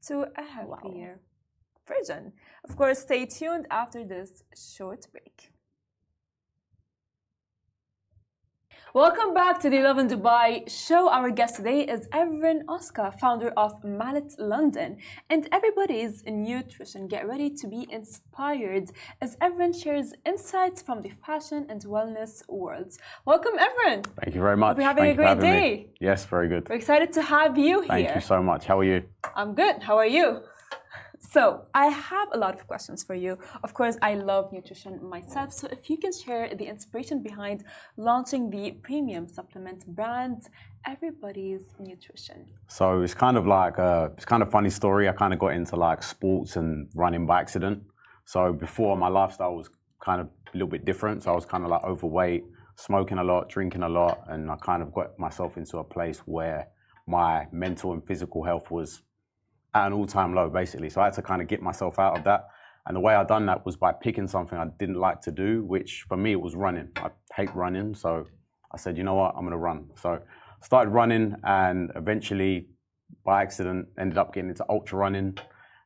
to 0.06 0.26
a 0.36 0.42
happier 0.42 1.20
version. 1.86 2.32
Of 2.68 2.76
course, 2.76 3.00
stay 3.00 3.26
tuned 3.26 3.66
after 3.70 4.04
this 4.04 4.42
short 4.56 5.06
break. 5.12 5.53
Welcome 8.94 9.34
back 9.34 9.58
to 9.62 9.70
the 9.70 9.80
Love 9.80 9.98
in 9.98 10.06
Dubai 10.06 10.70
show. 10.70 11.08
Our 11.08 11.32
guest 11.32 11.56
today 11.56 11.80
is 11.80 12.06
Evren 12.10 12.64
Ozkan, 12.66 13.18
founder 13.18 13.52
of 13.56 13.82
Mallet 13.82 14.38
London. 14.38 14.98
And 15.28 15.48
everybody's 15.50 16.22
in 16.22 16.44
nutrition. 16.44 17.08
Get 17.08 17.26
ready 17.26 17.50
to 17.50 17.66
be 17.66 17.88
inspired 17.90 18.92
as 19.20 19.34
Evren 19.38 19.74
shares 19.74 20.14
insights 20.24 20.80
from 20.80 21.02
the 21.02 21.10
fashion 21.26 21.66
and 21.68 21.82
wellness 21.82 22.48
worlds. 22.48 23.00
Welcome, 23.24 23.54
Evren. 23.58 24.06
Thank 24.22 24.36
you 24.36 24.40
very 24.40 24.56
much. 24.56 24.76
Hope 24.76 24.78
you're 24.78 24.86
having 24.86 25.02
Thank 25.02 25.14
a 25.14 25.16
great 25.16 25.28
having 25.28 25.50
me. 25.50 25.50
day. 25.50 25.86
Yes, 25.98 26.24
very 26.26 26.46
good. 26.46 26.68
We're 26.68 26.76
excited 26.76 27.12
to 27.14 27.22
have 27.22 27.58
you 27.58 27.80
here. 27.80 27.88
Thank 27.88 28.14
you 28.14 28.20
so 28.20 28.40
much. 28.44 28.66
How 28.66 28.78
are 28.78 28.84
you? 28.84 29.02
I'm 29.34 29.56
good. 29.56 29.82
How 29.82 29.96
are 29.96 30.06
you? 30.06 30.44
So, 31.30 31.66
I 31.74 31.86
have 31.86 32.28
a 32.32 32.38
lot 32.38 32.54
of 32.54 32.66
questions 32.66 33.02
for 33.02 33.14
you. 33.14 33.38
Of 33.62 33.74
course, 33.74 33.96
I 34.02 34.14
love 34.14 34.52
nutrition 34.52 35.02
myself. 35.08 35.52
So, 35.52 35.68
if 35.70 35.90
you 35.90 35.96
can 35.96 36.12
share 36.12 36.54
the 36.54 36.66
inspiration 36.66 37.22
behind 37.22 37.64
launching 37.96 38.50
the 38.50 38.72
premium 38.82 39.28
supplement 39.28 39.86
brand, 39.86 40.48
Everybody's 40.86 41.74
Nutrition. 41.78 42.44
So 42.68 43.00
it's 43.00 43.14
kind 43.14 43.36
of 43.36 43.46
like 43.46 43.78
a, 43.78 44.12
it's 44.16 44.26
kind 44.26 44.42
of 44.42 44.50
funny 44.50 44.70
story. 44.70 45.08
I 45.08 45.12
kind 45.12 45.32
of 45.32 45.38
got 45.38 45.54
into 45.54 45.76
like 45.76 46.02
sports 46.02 46.56
and 46.56 46.88
running 46.94 47.26
by 47.26 47.40
accident. 47.40 47.82
So 48.26 48.52
before 48.52 48.96
my 48.96 49.08
lifestyle 49.08 49.56
was 49.56 49.70
kind 50.00 50.20
of 50.20 50.26
a 50.26 50.52
little 50.52 50.68
bit 50.68 50.84
different. 50.84 51.22
So 51.22 51.32
I 51.32 51.34
was 51.34 51.46
kind 51.46 51.64
of 51.64 51.70
like 51.70 51.84
overweight, 51.84 52.44
smoking 52.76 53.18
a 53.18 53.24
lot, 53.24 53.48
drinking 53.48 53.82
a 53.82 53.88
lot, 53.88 54.24
and 54.28 54.50
I 54.50 54.56
kind 54.56 54.82
of 54.82 54.92
got 54.92 55.18
myself 55.18 55.56
into 55.56 55.78
a 55.78 55.84
place 55.84 56.18
where 56.26 56.68
my 57.06 57.46
mental 57.50 57.92
and 57.92 58.06
physical 58.06 58.44
health 58.44 58.70
was 58.70 59.02
at 59.74 59.86
an 59.86 59.92
all-time 59.92 60.34
low, 60.34 60.48
basically. 60.48 60.88
So 60.88 61.00
I 61.00 61.04
had 61.04 61.14
to 61.14 61.22
kind 61.22 61.42
of 61.42 61.48
get 61.48 61.60
myself 61.60 61.98
out 61.98 62.16
of 62.16 62.24
that. 62.24 62.48
And 62.86 62.94
the 62.94 63.00
way 63.00 63.14
I 63.14 63.24
done 63.24 63.46
that 63.46 63.64
was 63.64 63.76
by 63.76 63.92
picking 63.92 64.28
something 64.28 64.58
I 64.58 64.66
didn't 64.78 64.96
like 64.96 65.20
to 65.22 65.32
do, 65.32 65.64
which 65.64 66.04
for 66.08 66.16
me 66.16 66.32
it 66.32 66.40
was 66.40 66.54
running. 66.54 66.88
I 66.96 67.10
hate 67.34 67.54
running, 67.54 67.94
so 67.94 68.26
I 68.72 68.76
said, 68.76 68.96
you 68.98 69.04
know 69.04 69.14
what, 69.14 69.34
I'm 69.36 69.44
gonna 69.44 69.56
run. 69.56 69.88
So 69.96 70.20
started 70.62 70.90
running, 70.90 71.34
and 71.44 71.90
eventually, 71.96 72.68
by 73.24 73.42
accident, 73.42 73.88
ended 73.98 74.18
up 74.18 74.34
getting 74.34 74.50
into 74.50 74.64
ultra 74.68 74.98
running, 74.98 75.38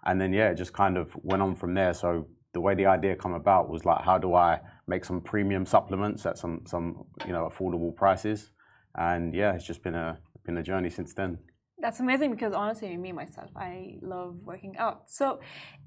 and 0.06 0.20
then 0.20 0.32
yeah, 0.32 0.50
it 0.50 0.56
just 0.56 0.72
kind 0.72 0.96
of 0.96 1.12
went 1.22 1.42
on 1.42 1.54
from 1.54 1.74
there. 1.74 1.94
So 1.94 2.26
the 2.52 2.60
way 2.60 2.74
the 2.74 2.86
idea 2.86 3.14
come 3.14 3.34
about 3.34 3.68
was 3.68 3.84
like, 3.84 4.02
how 4.02 4.18
do 4.18 4.34
I 4.34 4.60
make 4.86 5.04
some 5.04 5.20
premium 5.20 5.66
supplements 5.66 6.26
at 6.26 6.36
some 6.36 6.62
some 6.66 7.04
you 7.26 7.32
know 7.32 7.48
affordable 7.48 7.94
prices? 7.94 8.50
And 8.96 9.34
yeah, 9.34 9.52
it's 9.54 9.66
just 9.66 9.82
been 9.82 9.94
a 9.94 10.18
been 10.44 10.56
a 10.56 10.62
journey 10.62 10.90
since 10.90 11.14
then. 11.14 11.38
That's 11.80 12.00
amazing 12.00 12.32
because 12.32 12.54
honestly, 12.54 12.96
me 12.96 13.12
myself, 13.12 13.50
I 13.54 13.98
love 14.02 14.40
working 14.44 14.76
out. 14.78 15.02
So, 15.06 15.40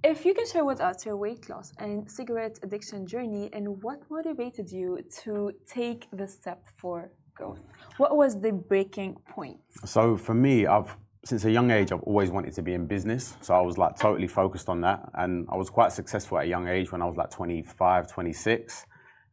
if 0.03 0.25
you 0.25 0.33
can 0.33 0.47
share 0.47 0.63
with 0.63 0.79
us 0.79 1.05
your 1.05 1.17
weight 1.17 1.49
loss 1.49 1.73
and 1.79 2.09
cigarette 2.09 2.59
addiction 2.63 3.05
journey 3.05 3.49
and 3.51 3.83
what 3.83 3.99
motivated 4.09 4.71
you 4.71 4.99
to 5.23 5.51
take 5.67 6.07
the 6.13 6.27
step 6.27 6.65
for 6.77 7.11
growth? 7.35 7.59
What 7.97 8.15
was 8.15 8.39
the 8.39 8.51
breaking 8.51 9.17
point? 9.29 9.59
So 9.85 10.17
for 10.17 10.33
me, 10.33 10.65
I've 10.65 10.95
since 11.23 11.45
a 11.45 11.51
young 11.51 11.69
age, 11.69 11.91
I've 11.91 12.01
always 12.01 12.31
wanted 12.31 12.53
to 12.53 12.63
be 12.63 12.73
in 12.73 12.87
business. 12.87 13.37
So 13.41 13.53
I 13.53 13.61
was 13.61 13.77
like 13.77 13.95
totally 13.95 14.27
focused 14.27 14.69
on 14.69 14.81
that. 14.81 15.07
And 15.13 15.47
I 15.49 15.55
was 15.55 15.69
quite 15.69 15.91
successful 15.91 16.39
at 16.39 16.45
a 16.45 16.47
young 16.47 16.67
age 16.67 16.91
when 16.91 17.01
I 17.01 17.05
was 17.05 17.15
like 17.15 17.29
25, 17.29 18.07
26. 18.07 18.85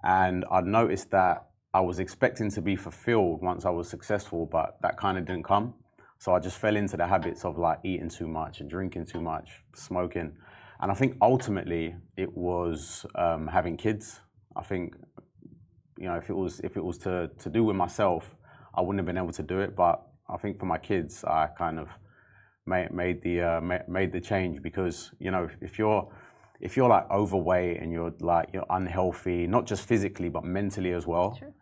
And 0.04 0.44
I 0.50 0.60
noticed 0.60 1.10
that 1.12 1.46
I 1.72 1.80
was 1.80 1.98
expecting 1.98 2.50
to 2.50 2.60
be 2.60 2.76
fulfilled 2.76 3.40
once 3.40 3.64
I 3.64 3.70
was 3.70 3.88
successful, 3.88 4.44
but 4.44 4.76
that 4.82 4.98
kind 4.98 5.16
of 5.16 5.24
didn't 5.24 5.44
come. 5.44 5.74
So 6.18 6.34
I 6.34 6.40
just 6.40 6.58
fell 6.58 6.76
into 6.76 6.96
the 6.96 7.06
habits 7.06 7.44
of 7.44 7.58
like 7.58 7.78
eating 7.84 8.08
too 8.08 8.26
much 8.26 8.60
and 8.60 8.68
drinking 8.68 9.06
too 9.06 9.20
much, 9.20 9.62
smoking. 9.74 10.36
And 10.80 10.90
I 10.90 10.94
think 10.94 11.16
ultimately 11.22 11.94
it 12.16 12.36
was 12.36 13.06
um, 13.14 13.46
having 13.46 13.76
kids. 13.76 14.20
I 14.56 14.62
think, 14.62 14.94
you 15.96 16.06
know, 16.06 16.16
if 16.16 16.28
it 16.28 16.34
was 16.34 16.60
if 16.60 16.76
it 16.76 16.84
was 16.84 16.98
to, 16.98 17.30
to 17.38 17.50
do 17.50 17.62
with 17.64 17.76
myself, 17.76 18.34
I 18.74 18.80
wouldn't 18.80 18.98
have 18.98 19.06
been 19.06 19.18
able 19.18 19.32
to 19.32 19.42
do 19.42 19.60
it. 19.60 19.76
But 19.76 20.02
I 20.28 20.36
think 20.36 20.58
for 20.58 20.66
my 20.66 20.78
kids, 20.78 21.24
I 21.24 21.48
kind 21.56 21.78
of 21.78 21.88
made, 22.66 22.92
made 22.92 23.22
the 23.22 23.42
uh, 23.42 23.60
made 23.88 24.12
the 24.12 24.20
change 24.20 24.60
because 24.62 25.12
you 25.18 25.30
know 25.30 25.48
if, 25.60 25.78
you're 25.78 26.12
if 26.60 26.76
you're 26.76 26.88
like 26.88 27.10
overweight 27.10 27.80
and 27.80 27.92
you're 27.92 28.12
like 28.20 28.50
you're 28.52 28.66
unhealthy, 28.70 29.46
not 29.46 29.66
just 29.66 29.86
physically 29.86 30.28
but 30.28 30.44
mentally 30.44 30.92
as 30.92 31.06
well. 31.06 31.36
Sure. 31.38 31.54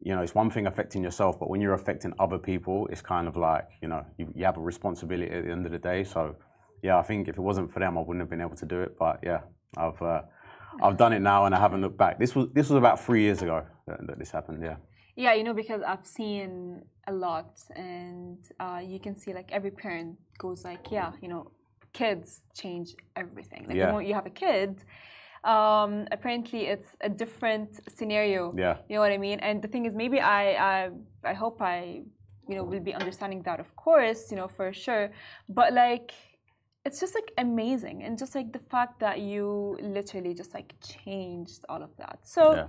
You 0.00 0.14
know, 0.14 0.22
it's 0.22 0.34
one 0.34 0.50
thing 0.50 0.66
affecting 0.66 1.02
yourself, 1.02 1.38
but 1.40 1.48
when 1.50 1.60
you're 1.60 1.74
affecting 1.74 2.12
other 2.18 2.38
people, 2.38 2.86
it's 2.92 3.02
kind 3.02 3.26
of 3.26 3.36
like 3.36 3.68
you 3.82 3.88
know 3.88 4.04
you, 4.18 4.32
you 4.34 4.44
have 4.44 4.56
a 4.56 4.60
responsibility 4.60 5.30
at 5.32 5.44
the 5.44 5.50
end 5.50 5.66
of 5.66 5.72
the 5.72 5.78
day. 5.78 6.04
So, 6.04 6.36
yeah, 6.82 6.98
I 6.98 7.02
think 7.02 7.28
if 7.28 7.36
it 7.38 7.40
wasn't 7.40 7.72
for 7.72 7.80
them, 7.80 7.96
I 7.98 8.00
wouldn't 8.02 8.20
have 8.20 8.30
been 8.30 8.40
able 8.40 8.56
to 8.56 8.66
do 8.66 8.82
it. 8.82 8.96
But 8.98 9.20
yeah, 9.22 9.40
I've 9.76 10.00
uh, 10.00 10.22
I've 10.82 10.96
done 10.96 11.12
it 11.12 11.20
now 11.20 11.46
and 11.46 11.54
I 11.54 11.58
haven't 11.58 11.80
looked 11.80 11.96
back. 11.98 12.18
This 12.18 12.34
was 12.34 12.48
this 12.52 12.68
was 12.68 12.76
about 12.76 13.00
three 13.00 13.22
years 13.22 13.42
ago 13.42 13.64
that, 13.86 14.06
that 14.06 14.18
this 14.18 14.30
happened. 14.30 14.62
Yeah. 14.62 14.76
Yeah, 15.18 15.32
you 15.32 15.44
know, 15.44 15.54
because 15.54 15.80
I've 15.80 16.06
seen 16.06 16.82
a 17.06 17.12
lot, 17.12 17.58
and 17.74 18.36
uh, 18.60 18.82
you 18.84 19.00
can 19.00 19.16
see 19.16 19.32
like 19.32 19.48
every 19.50 19.70
parent 19.70 20.18
goes 20.36 20.62
like, 20.62 20.90
yeah, 20.90 21.12
you 21.22 21.28
know, 21.28 21.50
kids 21.94 22.42
change 22.54 22.94
everything. 23.16 23.64
Like 23.66 23.76
Yeah. 23.76 23.86
the 23.86 23.92
moment 23.92 24.08
you 24.08 24.14
have 24.14 24.26
a 24.26 24.30
kid, 24.44 24.76
um, 25.46 26.06
apparently 26.10 26.66
it's 26.66 26.88
a 27.00 27.08
different 27.08 27.70
scenario. 27.96 28.52
Yeah. 28.56 28.76
You 28.88 28.96
know 28.96 29.00
what 29.00 29.12
I 29.12 29.18
mean? 29.18 29.38
And 29.40 29.62
the 29.62 29.68
thing 29.68 29.86
is, 29.86 29.94
maybe 29.94 30.20
I, 30.20 30.42
I, 30.72 30.90
I 31.24 31.34
hope 31.34 31.62
I, 31.62 32.02
you 32.48 32.56
know, 32.56 32.64
will 32.64 32.80
be 32.80 32.94
understanding 32.94 33.42
that, 33.42 33.60
of 33.60 33.74
course, 33.76 34.30
you 34.30 34.36
know, 34.36 34.48
for 34.48 34.72
sure. 34.72 35.10
But 35.48 35.72
like, 35.72 36.12
it's 36.84 37.00
just 37.00 37.14
like 37.14 37.32
amazing, 37.38 38.04
and 38.04 38.16
just 38.16 38.34
like 38.34 38.52
the 38.52 38.60
fact 38.60 39.00
that 39.00 39.20
you 39.20 39.76
literally 39.82 40.34
just 40.34 40.54
like 40.54 40.74
changed 40.80 41.64
all 41.68 41.82
of 41.82 41.90
that. 41.98 42.18
So. 42.24 42.54
Yeah. 42.54 42.66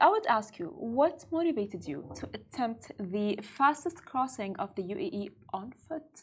I 0.00 0.08
would 0.08 0.26
ask 0.28 0.60
you, 0.60 0.66
what 0.76 1.24
motivated 1.32 1.84
you 1.84 2.08
to 2.14 2.28
attempt 2.32 2.92
the 3.00 3.36
fastest 3.42 4.04
crossing 4.04 4.54
of 4.56 4.72
the 4.76 4.84
UAE 4.84 5.30
on 5.52 5.72
foot, 5.88 6.22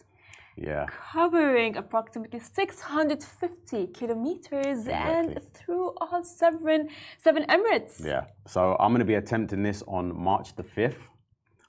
Yeah. 0.58 0.86
covering 1.12 1.76
approximately 1.76 2.40
650 2.40 3.88
kilometers 3.88 4.88
and 4.88 5.40
through 5.54 5.94
all 6.00 6.24
seven 6.24 6.90
seven 7.18 7.44
Emirates? 7.50 8.06
Yeah. 8.06 8.26
So 8.48 8.78
I'm 8.80 8.92
going 8.92 9.00
to 9.00 9.06
be 9.06 9.16
attempting 9.16 9.64
this 9.64 9.84
on 9.88 10.18
March 10.18 10.56
the 10.56 10.64
5th. 10.64 11.02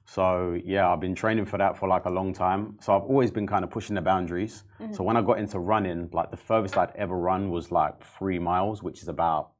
So 0.04 0.56
yeah, 0.64 0.88
I've 0.88 1.00
been 1.00 1.16
training 1.16 1.46
for 1.46 1.58
that 1.58 1.76
for 1.76 1.88
like 1.88 2.04
a 2.04 2.10
long 2.10 2.32
time. 2.32 2.78
So 2.80 2.94
I've 2.94 3.02
always 3.02 3.30
been 3.30 3.46
kind 3.46 3.64
of 3.64 3.70
pushing 3.70 3.96
the 3.96 4.00
boundaries. 4.00 4.62
Mm-hmm. 4.80 4.94
So 4.94 5.02
when 5.02 5.16
I 5.16 5.22
got 5.22 5.38
into 5.38 5.58
running, 5.58 6.08
like 6.12 6.30
the 6.30 6.36
furthest 6.36 6.78
I'd 6.78 6.94
ever 6.94 7.16
run 7.18 7.50
was 7.50 7.72
like 7.72 8.02
three 8.04 8.38
miles, 8.38 8.82
which 8.82 9.02
is 9.02 9.08
about 9.08 9.50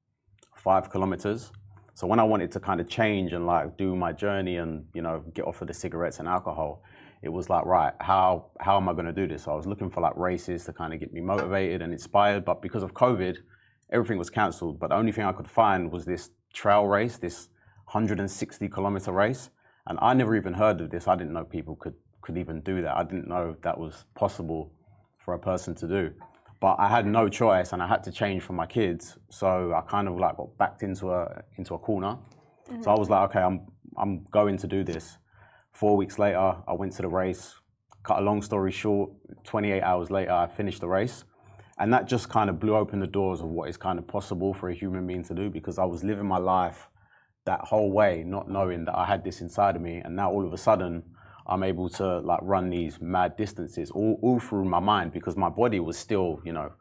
five 0.55 0.89
kilometers. 0.89 1.51
So 1.95 2.07
when 2.07 2.21
I 2.21 2.25
wanted 2.25 2.53
to 2.53 2.61
kind 2.61 2.81
of 2.81 2.89
change 2.89 3.33
and 3.33 3.47
like 3.47 3.77
do 3.77 3.97
my 3.97 4.13
journey 4.13 4.59
and 4.59 4.85
you 4.95 5.03
know 5.03 5.25
get 5.35 5.47
off 5.47 5.63
of 5.63 5.69
the 5.69 5.75
cigarettes 5.75 6.21
and 6.21 6.29
alcohol, 6.29 6.83
it 7.27 7.33
was 7.33 7.51
like 7.51 7.67
right, 7.67 7.93
how 8.01 8.47
how 8.61 8.77
am 8.79 8.89
I 8.89 8.93
going 8.93 9.07
to 9.07 9.13
do 9.13 9.27
this? 9.27 9.43
So 9.43 9.53
I 9.53 9.57
was 9.57 9.67
looking 9.67 9.91
for 9.91 10.01
like 10.01 10.17
races 10.17 10.65
to 10.67 10.73
kind 10.73 10.95
of 10.95 11.01
get 11.01 11.13
me 11.13 11.21
motivated 11.21 11.83
and 11.83 11.93
inspired, 11.93 12.45
but 12.45 12.63
because 12.63 12.85
of 12.85 12.95
COVID, 12.95 13.37
everything 13.93 14.17
was 14.17 14.31
cancelled. 14.31 14.79
But 14.81 14.89
the 14.91 14.97
only 14.97 15.13
thing 15.13 15.25
I 15.25 15.33
could 15.33 15.51
find 15.51 15.91
was 15.91 16.05
this 16.05 16.31
trail 16.55 16.87
race, 16.87 17.19
this 17.19 17.49
160 17.87 18.69
kilometer 18.69 19.13
race, 19.13 19.51
and 19.89 19.99
I 20.01 20.15
never 20.15 20.37
even 20.37 20.55
heard 20.55 20.81
of 20.81 20.91
this. 20.91 21.09
I 21.09 21.17
didn't 21.17 21.33
know 21.33 21.45
people 21.45 21.75
could 21.77 21.95
could 22.23 22.39
even 22.39 22.61
do 22.61 22.81
that. 22.83 22.97
I 22.97 23.03
didn't 23.03 23.29
know 23.29 23.57
that 23.63 23.77
was 23.79 24.05
possible 24.15 24.73
for 25.25 25.35
a 25.35 25.39
person 25.39 25.75
to 25.83 25.87
do. 25.89 26.13
But 26.61 26.77
I 26.79 26.89
had 26.89 27.07
no 27.07 27.29
choice, 27.29 27.73
and 27.73 27.83
I 27.83 27.89
had 27.89 28.03
to 28.05 28.13
change 28.13 28.43
for 28.45 28.55
my 28.55 28.67
kids. 28.67 29.19
So 29.31 29.49
I 29.75 29.83
kind 29.91 30.07
of 30.09 30.15
like 30.17 30.37
got 30.37 30.57
backed 30.57 30.83
into 30.83 31.11
a 31.11 31.43
into 31.59 31.75
a 31.75 31.79
corner. 31.79 32.17
So 32.67 32.73
mm-hmm. 32.73 32.89
I 32.89 32.95
was 32.95 33.11
like, 33.11 33.23
okay, 33.31 33.41
I'm 33.41 33.67
I'm 33.97 34.25
going 34.31 34.57
to 34.59 34.69
do 34.69 34.85
this. 34.85 35.19
Four 35.77 35.99
weeks 35.99 36.19
later, 36.19 36.57
I 36.67 36.73
went 36.73 36.93
to 36.93 37.03
the 37.03 37.09
race. 37.09 37.55
Cut 38.03 38.21
a 38.21 38.23
long 38.23 38.41
story 38.41 38.73
short, 38.73 39.11
28 39.45 39.83
hours 39.83 40.11
later, 40.11 40.33
I 40.33 40.47
finished 40.47 40.81
the 40.81 40.89
race. 40.89 41.25
And 41.79 41.93
that 41.93 42.09
just 42.09 42.31
kind 42.31 42.49
of 42.49 42.59
blew 42.59 42.75
open 42.75 42.99
the 43.01 43.07
doors 43.07 43.43
of 43.43 43.49
what 43.49 43.69
is 43.69 43.77
kind 43.77 43.99
of 43.99 44.07
possible 44.07 44.55
for 44.55 44.71
a 44.71 44.75
human 44.75 45.07
being 45.07 45.23
to 45.25 45.35
do 45.35 45.51
because 45.51 45.79
I 45.79 45.85
was 45.85 46.03
living 46.03 46.25
my 46.25 46.39
life 46.39 46.89
that 47.45 47.61
whole 47.61 47.93
way, 47.93 48.25
not 48.27 48.51
knowing 48.51 48.87
that 48.87 48.97
I 48.97 49.05
had 49.05 49.23
this 49.23 49.43
inside 49.43 49.77
of 49.77 49.83
me. 49.83 49.99
And 49.99 50.17
now 50.17 50.31
all 50.31 50.47
of 50.47 50.55
a 50.55 50.57
sudden, 50.57 51.03
I'm 51.47 51.63
able 51.63 51.91
to 51.91 52.21
like 52.21 52.41
run 52.41 52.71
these 52.71 52.99
mad 52.99 53.37
distances 53.37 53.91
all, 53.91 54.19
all 54.23 54.41
through 54.41 54.65
my 54.65 54.81
mind 54.81 55.13
because 55.13 55.37
my 55.37 55.51
body 55.51 55.79
was 55.79 55.99
still, 55.99 56.41
you 56.43 56.55
know, 56.55 56.73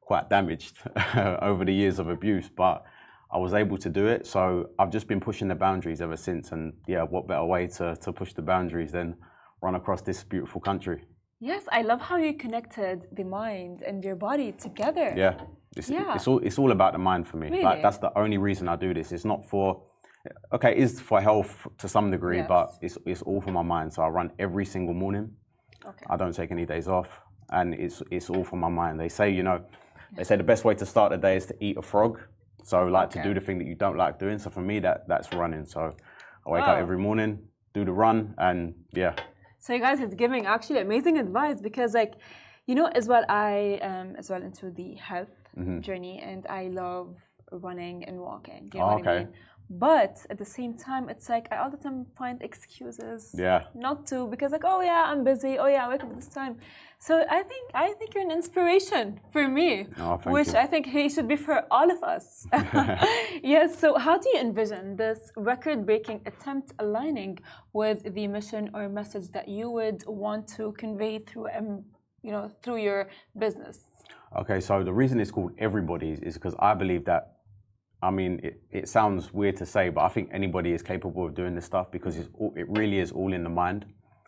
quite 0.00 0.30
damaged 0.30 0.78
over 1.42 1.66
the 1.66 1.74
years 1.74 1.98
of 1.98 2.08
abuse. 2.08 2.48
But 2.48 2.86
I 3.32 3.38
was 3.38 3.54
able 3.54 3.78
to 3.78 3.88
do 3.88 4.06
it. 4.06 4.26
So 4.26 4.70
I've 4.78 4.90
just 4.90 5.06
been 5.06 5.20
pushing 5.20 5.48
the 5.48 5.54
boundaries 5.54 6.00
ever 6.00 6.16
since. 6.16 6.52
And 6.52 6.72
yeah, 6.88 7.02
what 7.02 7.28
better 7.28 7.44
way 7.44 7.66
to, 7.78 7.96
to 7.96 8.12
push 8.12 8.32
the 8.32 8.42
boundaries 8.42 8.92
than 8.92 9.16
run 9.62 9.74
across 9.76 10.02
this 10.02 10.24
beautiful 10.24 10.60
country? 10.60 11.04
Yes, 11.38 11.64
I 11.72 11.82
love 11.82 12.00
how 12.00 12.16
you 12.16 12.34
connected 12.34 13.06
the 13.12 13.24
mind 13.24 13.82
and 13.86 14.04
your 14.04 14.16
body 14.16 14.52
together. 14.52 15.14
Yeah. 15.16 15.40
It's, 15.76 15.88
Yeah. 15.88 16.14
it's 16.16 16.26
all 16.26 16.38
it's 16.40 16.58
all 16.58 16.72
about 16.72 16.92
the 16.92 16.98
mind 16.98 17.28
for 17.28 17.36
me. 17.36 17.48
Really? 17.48 17.62
Like 17.62 17.80
that's 17.82 17.98
the 17.98 18.10
only 18.18 18.38
reason 18.38 18.68
I 18.68 18.76
do 18.76 18.92
this. 18.92 19.12
It's 19.12 19.24
not 19.24 19.48
for 19.48 19.82
okay, 20.52 20.72
it 20.72 20.78
is 20.78 21.00
for 21.00 21.20
health 21.20 21.66
to 21.78 21.88
some 21.88 22.10
degree, 22.10 22.38
Yes. 22.38 22.48
but 22.48 22.72
it's 22.82 22.98
it's 23.06 23.22
all 23.22 23.40
for 23.40 23.52
my 23.52 23.62
mind. 23.62 23.92
So 23.92 24.02
I 24.02 24.08
run 24.08 24.32
every 24.38 24.64
single 24.66 24.92
morning. 24.94 25.30
Okay. 25.86 26.04
I 26.10 26.16
don't 26.16 26.34
take 26.34 26.50
any 26.50 26.66
days 26.66 26.88
off, 26.88 27.08
and 27.50 27.72
it's 27.74 28.02
it's 28.10 28.28
all 28.28 28.44
for 28.44 28.56
my 28.56 28.68
mind. 28.68 28.98
They 29.00 29.08
say 29.08 29.30
you 29.30 29.42
know, 29.44 29.64
they 30.16 30.24
say 30.24 30.36
the 30.36 30.42
best 30.52 30.64
way 30.64 30.74
to 30.74 30.84
start 30.84 31.12
the 31.12 31.18
day 31.18 31.36
is 31.36 31.46
to 31.46 31.54
eat 31.64 31.78
a 31.78 31.82
frog. 31.82 32.20
So 32.64 32.82
like 32.86 33.10
to 33.10 33.18
do 33.18 33.34
the 33.34 33.40
thing 33.40 33.58
that 33.58 33.66
you 33.66 33.74
don't 33.74 33.96
like 33.96 34.18
doing. 34.18 34.38
So 34.38 34.50
for 34.50 34.60
me, 34.60 34.78
that 34.80 35.08
that's 35.08 35.32
running. 35.32 35.64
So 35.66 35.94
I 36.46 36.50
wake 36.50 36.68
up 36.68 36.78
every 36.78 36.98
morning, 36.98 37.38
do 37.74 37.84
the 37.84 37.92
run, 37.92 38.34
and 38.38 38.74
yeah, 38.92 39.14
So 39.58 39.72
you 39.74 39.80
guys 39.80 40.00
is 40.00 40.14
giving 40.14 40.46
actually 40.46 40.80
amazing 40.80 41.18
advice 41.18 41.60
because 41.60 41.94
like 41.94 42.14
you 42.66 42.74
know 42.74 42.86
as 42.86 43.08
well 43.08 43.24
I 43.28 43.78
am 43.82 44.16
as 44.16 44.30
well 44.30 44.42
into 44.42 44.70
the 44.70 44.94
health 44.94 45.30
Mm-hmm. 45.58 45.80
journey 45.80 46.20
and 46.20 46.46
I 46.46 46.68
love 46.68 47.16
running 47.52 48.04
and 48.04 48.20
walking. 48.20 48.70
You 48.72 48.80
know 48.80 48.86
Oh, 48.86 48.94
what 48.94 48.98
I 48.98 49.02
okay. 49.02 49.18
mean? 49.18 49.28
But 49.70 50.26
at 50.28 50.38
the 50.38 50.44
same 50.44 50.74
time 50.74 51.08
it's 51.08 51.28
like 51.28 51.46
I 51.52 51.58
all 51.58 51.70
the 51.70 51.76
time 51.76 52.06
find 52.18 52.42
excuses 52.42 53.32
yeah. 53.38 53.64
not 53.72 54.04
to 54.08 54.26
because 54.26 54.50
like 54.50 54.64
oh 54.64 54.80
yeah 54.80 55.04
I'm 55.06 55.22
busy 55.22 55.58
oh 55.58 55.66
yeah 55.66 55.86
I 55.86 55.88
wake 55.90 56.02
up 56.02 56.12
this 56.14 56.26
time. 56.26 56.56
So 56.98 57.24
I 57.30 57.42
think 57.44 57.70
I 57.72 57.92
think 57.92 58.14
you're 58.14 58.24
an 58.24 58.32
inspiration 58.32 59.20
for 59.32 59.48
me, 59.48 59.86
Oh, 59.98 60.18
which 60.26 60.48
you. 60.48 60.56
I 60.56 60.66
think 60.66 60.86
he 60.86 61.08
should 61.08 61.28
be 61.28 61.36
for 61.36 61.64
all 61.70 61.88
of 61.90 62.02
us. 62.02 62.46
yes. 63.42 63.78
So 63.78 63.96
how 63.96 64.18
do 64.18 64.28
you 64.28 64.40
envision 64.40 64.96
this 64.96 65.32
record-breaking 65.36 66.20
attempt 66.26 66.72
aligning 66.80 67.38
with 67.72 67.98
the 68.14 68.26
mission 68.26 68.70
or 68.74 68.88
message 68.88 69.28
that 69.30 69.48
you 69.48 69.70
would 69.70 70.02
want 70.06 70.48
to 70.56 70.72
convey 70.72 71.20
through 71.20 71.48
um, 71.56 71.84
you 72.22 72.32
know 72.32 72.50
through 72.62 72.78
your 72.78 73.08
business? 73.38 73.78
Okay, 74.36 74.60
so 74.60 74.82
the 74.82 74.92
reason 74.92 75.20
it's 75.20 75.30
called 75.30 75.52
everybody's 75.58 76.18
is 76.20 76.34
because 76.34 76.56
I 76.58 76.74
believe 76.74 77.04
that. 77.04 77.36
I 78.02 78.10
mean, 78.10 78.40
it, 78.42 78.62
it 78.70 78.88
sounds 78.88 79.32
weird 79.32 79.56
to 79.56 79.66
say, 79.66 79.90
but 79.90 80.02
I 80.02 80.08
think 80.08 80.30
anybody 80.32 80.72
is 80.72 80.82
capable 80.82 81.26
of 81.26 81.34
doing 81.34 81.54
this 81.54 81.66
stuff 81.66 81.90
because 81.90 82.16
it's 82.16 82.28
all, 82.34 82.52
it 82.56 82.68
really 82.68 82.98
is 82.98 83.12
all 83.12 83.32
in 83.32 83.44
the 83.44 83.50
mind. 83.50 83.84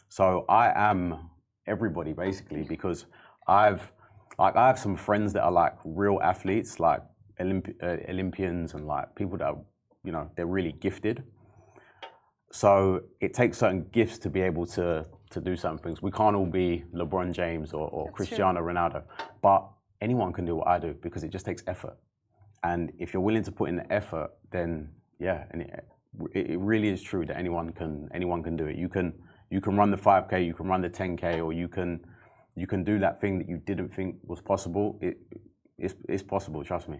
So 0.08 0.44
I 0.48 0.72
am 0.90 1.30
everybody 1.66 2.12
basically 2.12 2.64
because 2.64 3.06
I've 3.48 3.90
like 4.38 4.56
I 4.56 4.66
have 4.66 4.78
some 4.78 4.96
friends 4.96 5.32
that 5.34 5.42
are 5.42 5.52
like 5.52 5.74
real 5.84 6.20
athletes, 6.22 6.80
like 6.80 7.02
Olymp- 7.40 7.74
uh, 7.82 8.10
Olympians 8.10 8.74
and 8.74 8.86
like 8.86 9.14
people 9.14 9.38
that 9.38 9.46
are, 9.46 9.58
you 10.04 10.12
know 10.12 10.30
they're 10.36 10.46
really 10.46 10.72
gifted. 10.72 11.22
So 12.50 13.00
it 13.20 13.32
takes 13.32 13.58
certain 13.58 13.86
gifts 13.92 14.18
to 14.18 14.28
be 14.30 14.42
able 14.42 14.66
to 14.66 15.06
to 15.30 15.40
do 15.40 15.56
certain 15.56 15.78
things. 15.78 16.02
We 16.02 16.10
can't 16.10 16.36
all 16.36 16.46
be 16.46 16.84
LeBron 16.94 17.32
James 17.32 17.72
or, 17.72 17.88
or 17.88 18.10
Cristiano 18.12 18.60
Ronaldo, 18.60 19.02
but 19.40 19.66
anyone 20.02 20.32
can 20.32 20.44
do 20.44 20.56
what 20.56 20.68
I 20.68 20.78
do 20.78 20.94
because 21.02 21.24
it 21.24 21.30
just 21.30 21.46
takes 21.46 21.62
effort. 21.66 21.96
And 22.64 22.92
if 22.98 23.12
you're 23.12 23.22
willing 23.22 23.42
to 23.44 23.52
put 23.52 23.68
in 23.68 23.76
the 23.76 23.92
effort, 23.92 24.30
then 24.50 24.88
yeah, 25.18 25.44
and 25.50 25.62
it, 25.62 25.84
it 26.34 26.58
really 26.60 26.88
is 26.88 27.02
true 27.02 27.24
that 27.26 27.36
anyone 27.36 27.72
can 27.72 28.08
anyone 28.14 28.42
can 28.42 28.56
do 28.56 28.66
it. 28.66 28.76
You 28.76 28.88
can 28.88 29.12
you 29.50 29.60
can 29.60 29.76
run 29.76 29.90
the 29.90 29.96
5k, 29.96 30.46
you 30.46 30.54
can 30.54 30.66
run 30.66 30.80
the 30.82 30.90
10k, 30.90 31.44
or 31.44 31.52
you 31.52 31.68
can 31.68 32.00
you 32.54 32.66
can 32.66 32.84
do 32.84 32.98
that 32.98 33.20
thing 33.20 33.38
that 33.38 33.48
you 33.48 33.56
didn't 33.58 33.88
think 33.88 34.16
was 34.24 34.40
possible. 34.40 34.98
It 35.00 35.18
it's, 35.78 35.94
it's 36.08 36.22
possible. 36.22 36.62
Trust 36.62 36.88
me. 36.88 36.98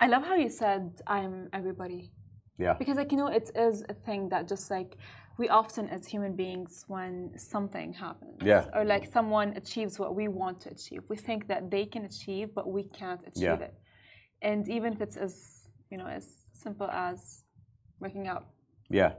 I 0.00 0.06
love 0.08 0.22
how 0.24 0.34
you 0.34 0.50
said 0.50 1.00
I'm 1.06 1.48
everybody 1.52 2.10
Yeah. 2.58 2.74
because 2.74 2.96
like 2.96 3.10
you 3.12 3.18
know 3.18 3.28
it 3.28 3.50
is 3.54 3.84
a 3.88 3.94
thing 3.94 4.28
that 4.28 4.46
just 4.48 4.70
like 4.70 4.96
we 5.38 5.48
often 5.48 5.88
as 5.88 6.06
human 6.06 6.34
beings 6.36 6.84
when 6.88 7.12
something 7.36 7.92
happens 7.92 8.36
Yeah. 8.44 8.66
or 8.74 8.84
like 8.84 9.04
someone 9.16 9.48
achieves 9.56 9.98
what 9.98 10.14
we 10.20 10.26
want 10.28 10.60
to 10.64 10.68
achieve 10.70 11.02
we 11.08 11.16
think 11.16 11.46
that 11.52 11.70
they 11.70 11.84
can 11.86 12.04
achieve 12.04 12.46
but 12.58 12.64
we 12.76 12.82
can't 13.00 13.20
achieve 13.30 13.42
Yeah. 13.60 13.66
it 13.68 13.74
and 14.42 14.68
even 14.68 14.92
if 14.92 15.00
it's 15.00 15.16
as 15.16 15.34
you 15.90 15.98
know 15.98 16.06
as 16.06 16.26
simple 16.52 16.88
as 16.90 17.44
working 18.00 18.26
out 18.28 18.46
Yeah. 18.90 19.12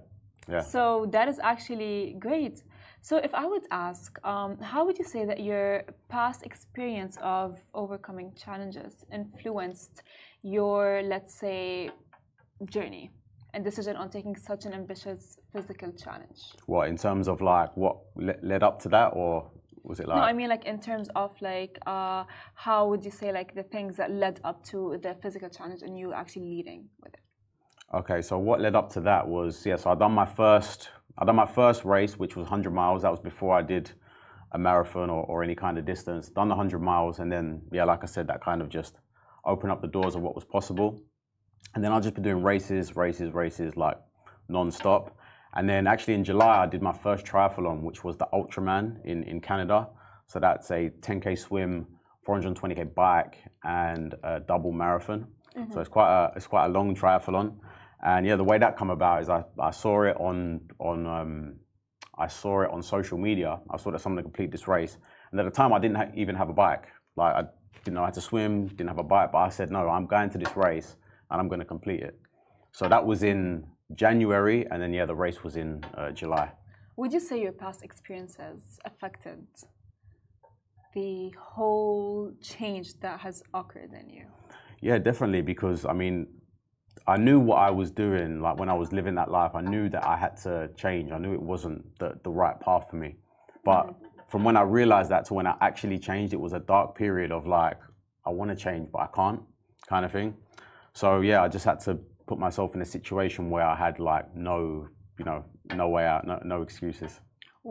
Yeah. 0.48 0.62
so 0.62 1.06
that 1.12 1.28
is 1.28 1.40
actually 1.40 2.16
great 2.20 2.64
so 3.02 3.18
if 3.18 3.34
i 3.36 3.46
would 3.46 3.68
ask 3.72 4.18
um, 4.26 4.58
how 4.60 4.86
would 4.86 4.98
you 4.98 5.06
say 5.06 5.26
that 5.26 5.40
your 5.42 5.84
past 6.08 6.44
experience 6.44 7.18
of 7.22 7.58
overcoming 7.74 8.34
challenges 8.34 9.06
influenced 9.14 10.02
your 10.42 11.02
let's 11.04 11.34
say 11.36 11.92
journey 12.70 13.12
and 13.54 13.64
decision 13.64 13.96
on 13.96 14.10
taking 14.10 14.36
such 14.36 14.66
an 14.66 14.74
ambitious 14.74 15.38
physical 15.52 15.92
challenge 15.92 16.42
What 16.66 16.88
in 16.88 16.98
terms 16.98 17.28
of 17.28 17.42
like 17.42 17.76
what 17.76 17.98
led 18.16 18.64
up 18.64 18.80
to 18.84 18.90
that, 18.90 19.10
or 19.14 19.50
was 19.84 20.00
it 20.00 20.08
like? 20.08 20.18
no 20.18 20.24
i 20.24 20.34
mean 20.34 20.50
like 20.50 20.66
in 20.66 20.80
terms 20.80 21.10
of 21.16 21.32
like 21.42 21.78
uh, 21.88 22.24
how 22.56 22.88
would 22.88 23.04
you 23.04 23.12
say 23.12 23.32
like 23.32 23.56
the 23.56 23.64
things 23.64 23.98
that 23.98 24.12
led 24.12 24.40
up 24.44 24.64
to 24.64 25.00
the 25.02 25.14
physical 25.22 25.50
challenge 25.50 25.82
and 25.82 25.98
you 25.98 26.14
actually 26.14 26.44
leading 26.44 26.88
with 27.02 27.14
it 27.14 27.20
Okay, 27.92 28.22
so 28.22 28.38
what 28.38 28.62
led 28.62 28.76
up 28.76 28.92
to 28.92 29.02
that 29.02 29.28
was 29.28 29.66
yeah. 29.66 29.76
So 29.76 29.90
I 29.90 29.96
done 29.96 30.12
my 30.12 30.26
first, 30.26 30.90
I 31.18 31.26
done 31.26 31.36
my 31.36 31.48
first 31.48 31.84
race, 31.86 32.20
which 32.20 32.36
was 32.36 32.44
100 32.44 32.72
miles. 32.72 33.02
That 33.02 33.10
was 33.10 33.20
before 33.20 33.58
I 33.58 33.64
did 33.64 33.92
a 34.52 34.60
marathon 34.60 35.10
or, 35.10 35.24
or 35.24 35.44
any 35.44 35.56
kind 35.56 35.76
of 35.80 35.86
distance. 35.86 36.30
Done 36.30 36.50
the 36.50 36.56
100 36.56 36.80
miles, 36.80 37.18
and 37.18 37.32
then 37.32 37.64
yeah, 37.72 37.86
like 37.86 38.04
I 38.04 38.06
said, 38.06 38.28
that 38.28 38.44
kind 38.44 38.62
of 38.62 38.70
just 38.70 38.98
opened 39.44 39.72
up 39.72 39.82
the 39.82 39.88
doors 39.88 40.14
of 40.14 40.22
what 40.22 40.36
was 40.36 40.46
possible. 40.46 41.02
And 41.74 41.84
then 41.84 41.92
I've 41.92 42.04
just 42.04 42.14
been 42.14 42.24
doing 42.24 42.44
races, 42.44 42.96
races, 42.96 43.34
races, 43.34 43.76
like 43.76 43.98
non-stop. 44.50 45.18
And 45.56 45.68
then 45.68 45.88
actually 45.88 46.14
in 46.14 46.24
July, 46.24 46.64
I 46.64 46.66
did 46.68 46.82
my 46.82 46.94
first 46.94 47.26
triathlon, 47.26 47.82
which 47.82 48.04
was 48.04 48.18
the 48.18 48.28
Ultraman 48.34 49.04
in, 49.06 49.24
in 49.24 49.42
Canada. 49.42 49.88
So 50.28 50.40
that's 50.40 50.70
a 50.72 50.92
10K 51.02 51.38
swim, 51.38 51.88
420K 52.28 52.94
bike, 52.94 53.38
and 53.64 54.16
a 54.24 54.40
double 54.40 54.72
marathon. 54.72 55.26
Mm-hmm. 55.58 55.74
So 55.74 55.80
it's 55.80 55.90
quite, 55.90 56.10
a, 56.10 56.32
it's 56.36 56.48
quite 56.48 56.66
a 56.66 56.70
long 56.70 56.96
triathlon. 56.96 57.56
And 58.04 58.26
yeah, 58.26 58.36
the 58.36 58.44
way 58.44 58.58
that 58.60 58.78
come 58.78 58.92
about 58.92 59.24
is 59.24 59.30
I, 59.30 59.44
I 59.60 59.72
saw 59.72 60.04
it 60.04 60.16
on, 60.18 60.62
on 60.80 61.06
um, 61.08 61.56
I 62.18 62.28
saw 62.28 62.62
it 62.62 62.70
on 62.70 62.84
social 62.84 63.18
media. 63.18 63.60
I 63.70 63.78
saw 63.78 63.92
that 63.92 64.02
someone 64.02 64.24
complete 64.24 64.52
this 64.52 64.68
race. 64.68 64.98
And 65.32 65.40
at 65.40 65.44
the 65.44 65.52
time, 65.52 65.74
I 65.74 65.80
didn't 65.80 65.98
ha- 65.98 66.12
even 66.16 66.36
have 66.36 66.50
a 66.50 66.54
bike. 66.54 66.88
Like, 67.16 67.36
I 67.36 67.44
didn't 67.84 67.96
know 67.96 68.04
how 68.04 68.12
to 68.12 68.22
swim, 68.22 68.68
didn't 68.68 68.88
have 68.88 69.00
a 69.00 69.04
bike, 69.04 69.32
but 69.32 69.40
I 69.40 69.50
said, 69.50 69.72
no, 69.72 69.90
I'm 69.90 70.06
going 70.06 70.30
to 70.32 70.38
this 70.38 70.56
race 70.56 70.96
and 71.32 71.40
I'm 71.40 71.48
going 71.48 71.60
to 71.60 71.66
complete 71.66 72.02
it. 72.02 72.20
So 72.72 72.88
that 72.88 73.06
was 73.06 73.24
in 73.24 73.66
January, 73.96 74.66
and 74.70 74.82
then 74.82 74.94
yeah, 74.94 75.06
the 75.06 75.16
race 75.16 75.44
was 75.44 75.56
in 75.56 75.84
uh, 75.98 76.12
July. 76.12 76.52
Would 76.96 77.14
you 77.14 77.20
say 77.20 77.42
your 77.42 77.54
past 77.54 77.84
experiences 77.84 78.80
affected 78.86 79.48
the 80.94 81.32
whole 81.40 82.32
change 82.42 83.00
that 83.00 83.20
has 83.22 83.42
occurred 83.54 83.94
in 83.94 84.10
you? 84.10 84.26
Yeah, 84.82 84.98
definitely. 84.98 85.42
Because 85.42 85.86
I 85.86 85.94
mean, 85.94 86.28
I 87.08 87.18
knew 87.18 87.40
what 87.40 87.58
I 87.58 87.72
was 87.72 87.92
doing. 87.92 88.42
Like 88.42 88.60
when 88.60 88.70
I 88.70 88.74
was 88.74 88.92
living 88.92 89.16
that 89.16 89.32
life, 89.32 89.52
I 89.56 89.62
knew 89.62 89.90
that 89.90 90.06
I 90.06 90.18
had 90.18 90.38
to 90.44 90.70
change. 90.76 91.12
I 91.12 91.18
knew 91.18 91.34
it 91.34 91.42
wasn't 91.42 91.98
the, 92.00 92.20
the 92.24 92.30
right 92.30 92.60
path 92.60 92.90
for 92.90 92.98
me. 92.98 93.16
But 93.64 93.84
mm-hmm. 93.84 94.06
from 94.28 94.44
when 94.44 94.58
I 94.58 94.62
realized 94.62 95.10
that 95.10 95.26
to 95.26 95.34
when 95.34 95.48
I 95.48 95.56
actually 95.62 96.00
changed, 96.00 96.34
it 96.34 96.40
was 96.40 96.54
a 96.54 96.60
dark 96.60 96.96
period 96.96 97.32
of 97.32 97.48
like, 97.48 97.78
I 98.26 98.30
want 98.30 98.52
to 98.52 98.56
change, 98.56 98.90
but 98.92 99.00
I 99.00 99.08
can't, 99.08 99.42
kind 99.88 100.06
of 100.06 100.12
thing. 100.12 100.36
So 100.94 101.22
yeah, 101.22 101.42
I 101.42 101.48
just 101.48 101.66
had 101.66 101.80
to 101.82 102.00
put 102.30 102.38
myself 102.48 102.70
in 102.76 102.82
a 102.88 102.92
situation 102.98 103.50
where 103.54 103.68
I 103.74 103.76
had 103.86 103.96
like 104.12 104.26
no, 104.36 104.88
you 105.20 105.26
know, 105.26 105.40
no 105.82 105.86
way 105.96 106.06
out, 106.12 106.22
no, 106.30 106.36
no 106.54 106.58
excuses. 106.68 107.12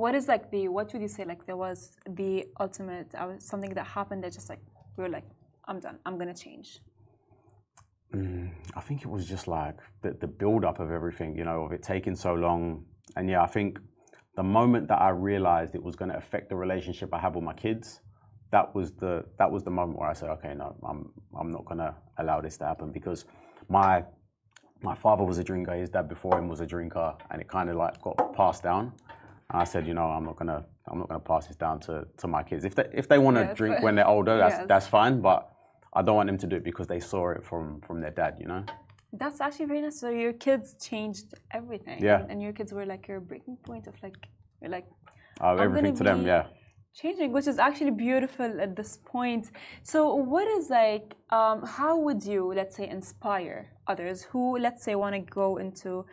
What 0.03 0.13
is 0.19 0.27
like 0.33 0.45
the, 0.55 0.63
what 0.77 0.93
would 0.93 1.03
you 1.07 1.13
say, 1.17 1.25
like 1.33 1.43
there 1.47 1.61
was 1.67 1.79
the 2.21 2.33
ultimate, 2.65 3.09
uh, 3.15 3.39
something 3.39 3.73
that 3.79 3.87
happened 3.99 4.21
that 4.25 4.33
just 4.39 4.49
like, 4.53 4.63
we 4.97 5.05
were 5.05 5.15
like, 5.19 5.29
I'm 5.69 5.79
done, 5.87 5.99
I'm 6.05 6.19
gonna 6.21 6.41
change? 6.47 6.69
Mm, 8.15 8.51
I 8.75 8.81
think 8.87 8.99
it 9.07 9.11
was 9.17 9.25
just 9.35 9.47
like 9.47 9.77
the, 10.03 10.11
the 10.23 10.27
build 10.27 10.65
up 10.65 10.81
of 10.81 10.91
everything, 10.99 11.37
you 11.37 11.45
know, 11.45 11.59
of 11.67 11.71
it 11.73 11.83
taking 11.83 12.17
so 12.17 12.35
long. 12.35 12.85
And 13.17 13.25
yeah, 13.31 13.43
I 13.43 13.47
think 13.47 13.79
the 14.41 14.43
moment 14.43 14.89
that 14.89 15.01
I 15.09 15.11
realized 15.11 15.75
it 15.75 15.83
was 15.83 15.95
going 15.95 16.11
to 16.11 16.17
affect 16.17 16.49
the 16.49 16.57
relationship 16.57 17.09
I 17.13 17.19
have 17.19 17.35
with 17.35 17.45
my 17.45 17.57
kids, 17.67 18.01
that 18.51 18.75
was 18.75 18.93
the 19.03 19.15
that 19.39 19.51
was 19.55 19.63
the 19.69 19.75
moment 19.81 19.99
where 19.99 20.09
I 20.09 20.15
said, 20.15 20.31
okay, 20.37 20.55
no, 20.55 20.69
I'm 20.91 21.01
I'm 21.39 21.51
not 21.57 21.65
going 21.67 21.83
to 21.87 21.95
allow 22.17 22.41
this 22.41 22.57
to 22.59 22.65
happen 22.65 22.93
because 22.93 23.27
my 23.69 24.05
my 24.83 24.95
father 24.95 25.25
was 25.25 25.39
a 25.39 25.45
drinker, 25.45 25.75
his 25.75 25.91
dad 25.91 26.09
before 26.09 26.39
him 26.39 26.49
was 26.49 26.61
a 26.61 26.67
drinker, 26.67 27.15
and 27.31 27.41
it 27.41 27.49
kind 27.49 27.69
of 27.71 27.77
like 27.77 28.01
got 28.03 28.35
passed 28.35 28.63
down. 28.63 28.93
And 29.51 29.63
I 29.63 29.65
said, 29.65 29.87
you 29.87 29.95
know, 29.95 30.05
I'm 30.05 30.25
not 30.25 30.37
gonna, 30.37 30.65
I'm 30.87 30.99
not 30.99 31.09
gonna 31.09 31.21
pass 31.21 31.47
this 31.47 31.57
down 31.57 31.81
to, 31.81 32.07
to 32.19 32.27
my 32.29 32.43
kids. 32.43 32.65
If 32.65 32.75
they, 32.75 32.87
if 32.93 33.09
they 33.09 33.19
want 33.19 33.37
to 33.37 33.45
yes. 33.45 33.57
drink 33.57 33.83
when 33.83 33.95
they're 33.95 34.07
older, 34.07 34.37
that's 34.37 34.59
yes. 34.59 34.67
that's 34.69 34.87
fine. 34.87 35.21
But 35.21 35.51
I 35.95 36.03
don't 36.03 36.17
want 36.17 36.29
them 36.29 36.39
to 36.39 36.47
do 36.47 36.57
it 36.57 36.65
because 36.65 36.87
they 36.87 37.01
saw 37.01 37.31
it 37.31 37.45
from 37.45 37.81
from 37.81 38.01
their 38.01 38.11
dad, 38.11 38.37
you 38.39 38.47
know. 38.47 38.65
That's 39.13 39.41
actually 39.41 39.67
very 39.67 39.81
nice. 39.81 39.99
So 39.99 40.11
your 40.11 40.35
kids 40.35 40.77
changed 40.81 41.35
everything. 41.51 42.03
Yeah. 42.03 42.27
And 42.29 42.43
your 42.43 42.53
kids 42.53 42.73
were 42.73 42.85
like 42.85 43.09
your 43.09 43.21
breaking 43.21 43.57
point 43.57 43.87
of 43.87 43.95
like, 44.03 44.17
you're 44.61 44.71
like. 44.71 44.87
Oh, 45.41 45.57
everything 45.57 45.97
to 45.97 46.05
them, 46.05 46.27
yeah 46.27 46.47
changing, 46.95 47.33
which 47.33 47.47
is 47.47 47.59
actually 47.59 47.91
beautiful 47.91 48.61
at 48.61 48.77
this 48.77 48.99
point. 49.05 49.51
So, 49.83 50.15
what 50.15 50.49
is 50.49 50.71
like, 50.71 51.15
um, 51.31 51.65
how 51.65 51.99
would 51.99 52.25
you, 52.25 52.53
let's 52.55 52.77
say, 52.77 52.89
inspire 52.89 53.71
others 53.87 54.23
who, 54.25 54.59
let's 54.59 54.85
say, 54.85 54.95
want 54.95 55.15
to 55.15 55.21
go 55.21 55.59
into 55.59 56.05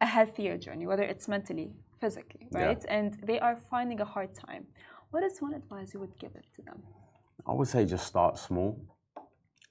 a 0.00 0.06
healthier 0.06 0.56
journey, 0.58 0.86
whether 0.86 1.02
it's 1.02 1.28
mentally, 1.28 1.72
physically, 2.00 2.48
right? 2.52 2.82
Yeah. 2.84 2.96
And 2.96 3.18
they 3.22 3.38
are 3.40 3.56
finding 3.56 4.00
a 4.00 4.04
hard 4.04 4.34
time. 4.34 4.66
What 5.10 5.22
is 5.22 5.40
one 5.40 5.54
advice 5.54 5.94
you 5.94 6.00
would 6.00 6.18
give 6.18 6.32
it 6.34 6.44
to 6.56 6.62
them? 6.62 6.82
I 7.46 7.52
would 7.52 7.68
say 7.68 7.84
just 7.84 8.06
start 8.06 8.38
small. 8.38 8.78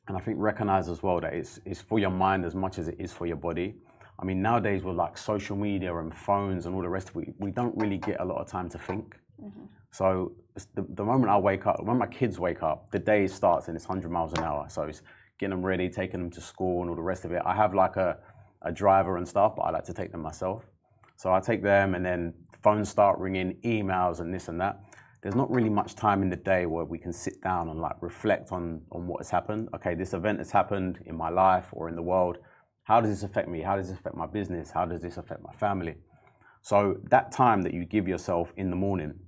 And 0.08 0.17
I 0.17 0.19
think 0.19 0.38
recognize 0.39 0.89
as 0.89 1.02
well 1.02 1.21
that 1.21 1.34
it's, 1.34 1.60
it's 1.65 1.82
for 1.82 1.97
your 1.97 2.10
mind 2.10 2.45
as 2.45 2.56
much 2.56 2.78
as 2.78 2.88
it 2.89 2.95
is 2.99 3.13
for 3.13 3.26
your 3.26 3.38
body. 3.38 3.76
I 4.19 4.26
mean, 4.26 4.41
nowadays 4.41 4.84
with 4.84 4.95
like 4.95 5.17
social 5.17 5.56
media 5.56 5.95
and 5.95 6.13
phones 6.13 6.65
and 6.65 6.76
all 6.76 6.82
the 6.82 6.89
rest, 6.89 7.15
we, 7.15 7.34
we 7.39 7.52
don't 7.52 7.76
really 7.78 7.97
get 7.97 8.19
a 8.19 8.26
lot 8.26 8.39
of 8.39 8.47
time 8.47 8.69
to 8.69 8.78
think. 8.78 9.17
Mm-hmm. 9.41 9.65
So 9.93 10.32
the, 10.73 10.84
the 10.89 11.06
moment 11.06 11.29
I 11.29 11.38
wake 11.38 11.67
up, 11.67 11.84
when 11.84 11.99
my 11.99 12.08
kids 12.08 12.39
wake 12.39 12.63
up, 12.63 12.89
the 12.89 12.97
day 12.97 13.27
starts 13.27 13.67
and 13.67 13.77
it's 13.77 13.88
100 13.88 14.10
miles 14.10 14.34
an 14.34 14.39
hour. 14.39 14.65
So 14.67 14.82
it's 14.84 15.03
getting 15.38 15.51
them 15.51 15.63
ready, 15.63 15.88
taking 15.88 16.19
them 16.19 16.32
to 16.32 16.41
school 16.41 16.82
and 16.82 16.89
all 16.89 16.95
the 16.95 17.01
rest 17.03 17.25
of 17.25 17.32
it. 17.32 17.43
I 17.45 17.53
have 17.53 17.75
like 17.75 17.95
a, 17.95 18.17
a 18.63 18.71
driver 18.71 19.17
and 19.17 19.27
stuff, 19.27 19.53
but 19.56 19.62
I 19.62 19.69
like 19.69 19.84
to 19.84 19.93
take 19.93 20.12
them 20.12 20.21
myself. 20.21 20.65
So 21.15 21.32
I 21.32 21.39
take 21.39 21.62
them 21.62 21.93
and 21.93 22.03
then 22.03 22.34
phones 22.63 22.89
start 22.89 23.19
ringing, 23.19 23.56
emails 23.63 24.19
and 24.19 24.34
this 24.34 24.47
and 24.47 24.60
that. 24.62 24.79
There's 25.21 25.36
not 25.36 25.51
really 25.51 25.69
much 25.69 25.93
time 25.93 26.23
in 26.23 26.29
the 26.32 26.38
day 26.38 26.65
where 26.65 26.86
we 26.86 26.97
can 26.97 27.13
sit 27.13 27.39
down 27.43 27.69
and 27.69 27.79
like 27.79 28.01
reflect 28.01 28.51
on, 28.51 28.82
on 28.91 29.06
what 29.06 29.19
has 29.19 29.29
happened. 29.29 29.69
Okay, 29.75 29.93
this 29.93 30.15
event 30.15 30.39
has 30.39 30.49
happened 30.49 31.01
in 31.06 31.15
my 31.15 31.29
life 31.29 31.67
or 31.71 31.88
in 31.88 31.95
the 31.95 32.01
world. 32.01 32.39
How 32.82 32.99
does 32.99 33.12
this 33.12 33.21
affect 33.21 33.47
me? 33.47 33.62
How 33.62 33.75
does 33.75 33.89
this 33.89 33.99
affect 33.99 34.15
my 34.15 34.25
business? 34.25 34.71
How 34.71 34.86
does 34.86 35.03
this 35.03 35.17
affect 35.17 35.43
my 35.43 35.53
family? 35.53 35.97
So 36.63 36.97
that 37.12 37.32
time 37.32 37.62
that 37.62 37.75
you 37.75 37.86
give 37.86 38.08
yourself 38.08 38.53
in 38.58 38.71
the 38.71 38.75
morning 38.75 39.19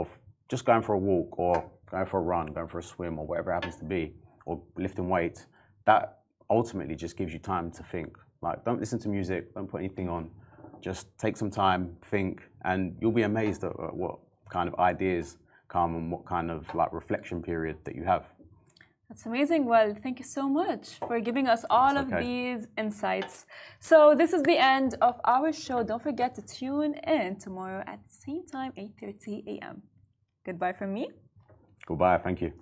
of 0.00 0.08
just 0.48 0.64
going 0.64 0.82
for 0.82 0.94
a 0.94 0.98
walk 0.98 1.38
or 1.38 1.70
going 1.90 2.06
for 2.06 2.18
a 2.18 2.22
run, 2.22 2.46
going 2.46 2.68
for 2.68 2.78
a 2.78 2.82
swim 2.82 3.18
or 3.18 3.26
whatever 3.26 3.52
happens 3.52 3.76
to 3.76 3.84
be, 3.84 4.14
or 4.46 4.60
lifting 4.76 5.08
weights, 5.08 5.46
that 5.86 6.20
ultimately 6.50 6.94
just 6.94 7.16
gives 7.16 7.32
you 7.32 7.38
time 7.38 7.70
to 7.70 7.82
think. 7.82 8.16
Like, 8.40 8.64
don't 8.64 8.80
listen 8.80 8.98
to 9.00 9.08
music, 9.08 9.54
don't 9.54 9.68
put 9.68 9.78
anything 9.78 10.08
on. 10.08 10.30
Just 10.80 11.06
take 11.16 11.36
some 11.36 11.50
time, 11.50 11.96
think, 12.10 12.42
and 12.64 12.96
you'll 13.00 13.12
be 13.12 13.22
amazed 13.22 13.62
at 13.64 13.72
what 13.94 14.18
kind 14.50 14.68
of 14.68 14.74
ideas 14.80 15.38
come 15.68 15.94
and 15.94 16.10
what 16.10 16.26
kind 16.26 16.50
of 16.50 16.72
like 16.74 16.92
reflection 16.92 17.40
period 17.40 17.76
that 17.84 17.94
you 17.94 18.04
have. 18.04 18.26
That's 19.12 19.26
amazing. 19.26 19.66
Well, 19.66 19.94
thank 20.02 20.20
you 20.20 20.24
so 20.24 20.48
much 20.48 20.94
for 21.06 21.20
giving 21.20 21.46
us 21.46 21.66
all 21.68 21.98
okay. 21.98 22.16
of 22.16 22.24
these 22.24 22.66
insights. 22.78 23.44
So 23.78 24.14
this 24.16 24.32
is 24.32 24.42
the 24.42 24.56
end 24.56 24.94
of 25.02 25.20
our 25.26 25.52
show. 25.52 25.82
Don't 25.82 26.02
forget 26.02 26.34
to 26.36 26.40
tune 26.40 26.94
in 27.06 27.38
tomorrow 27.38 27.84
at 27.86 28.00
the 28.08 28.14
same 28.26 28.46
time, 28.46 28.72
8.30 28.72 29.58
a.m. 29.58 29.82
Goodbye 30.46 30.72
from 30.72 30.94
me. 30.94 31.10
Goodbye. 31.84 32.20
Thank 32.24 32.40
you. 32.40 32.52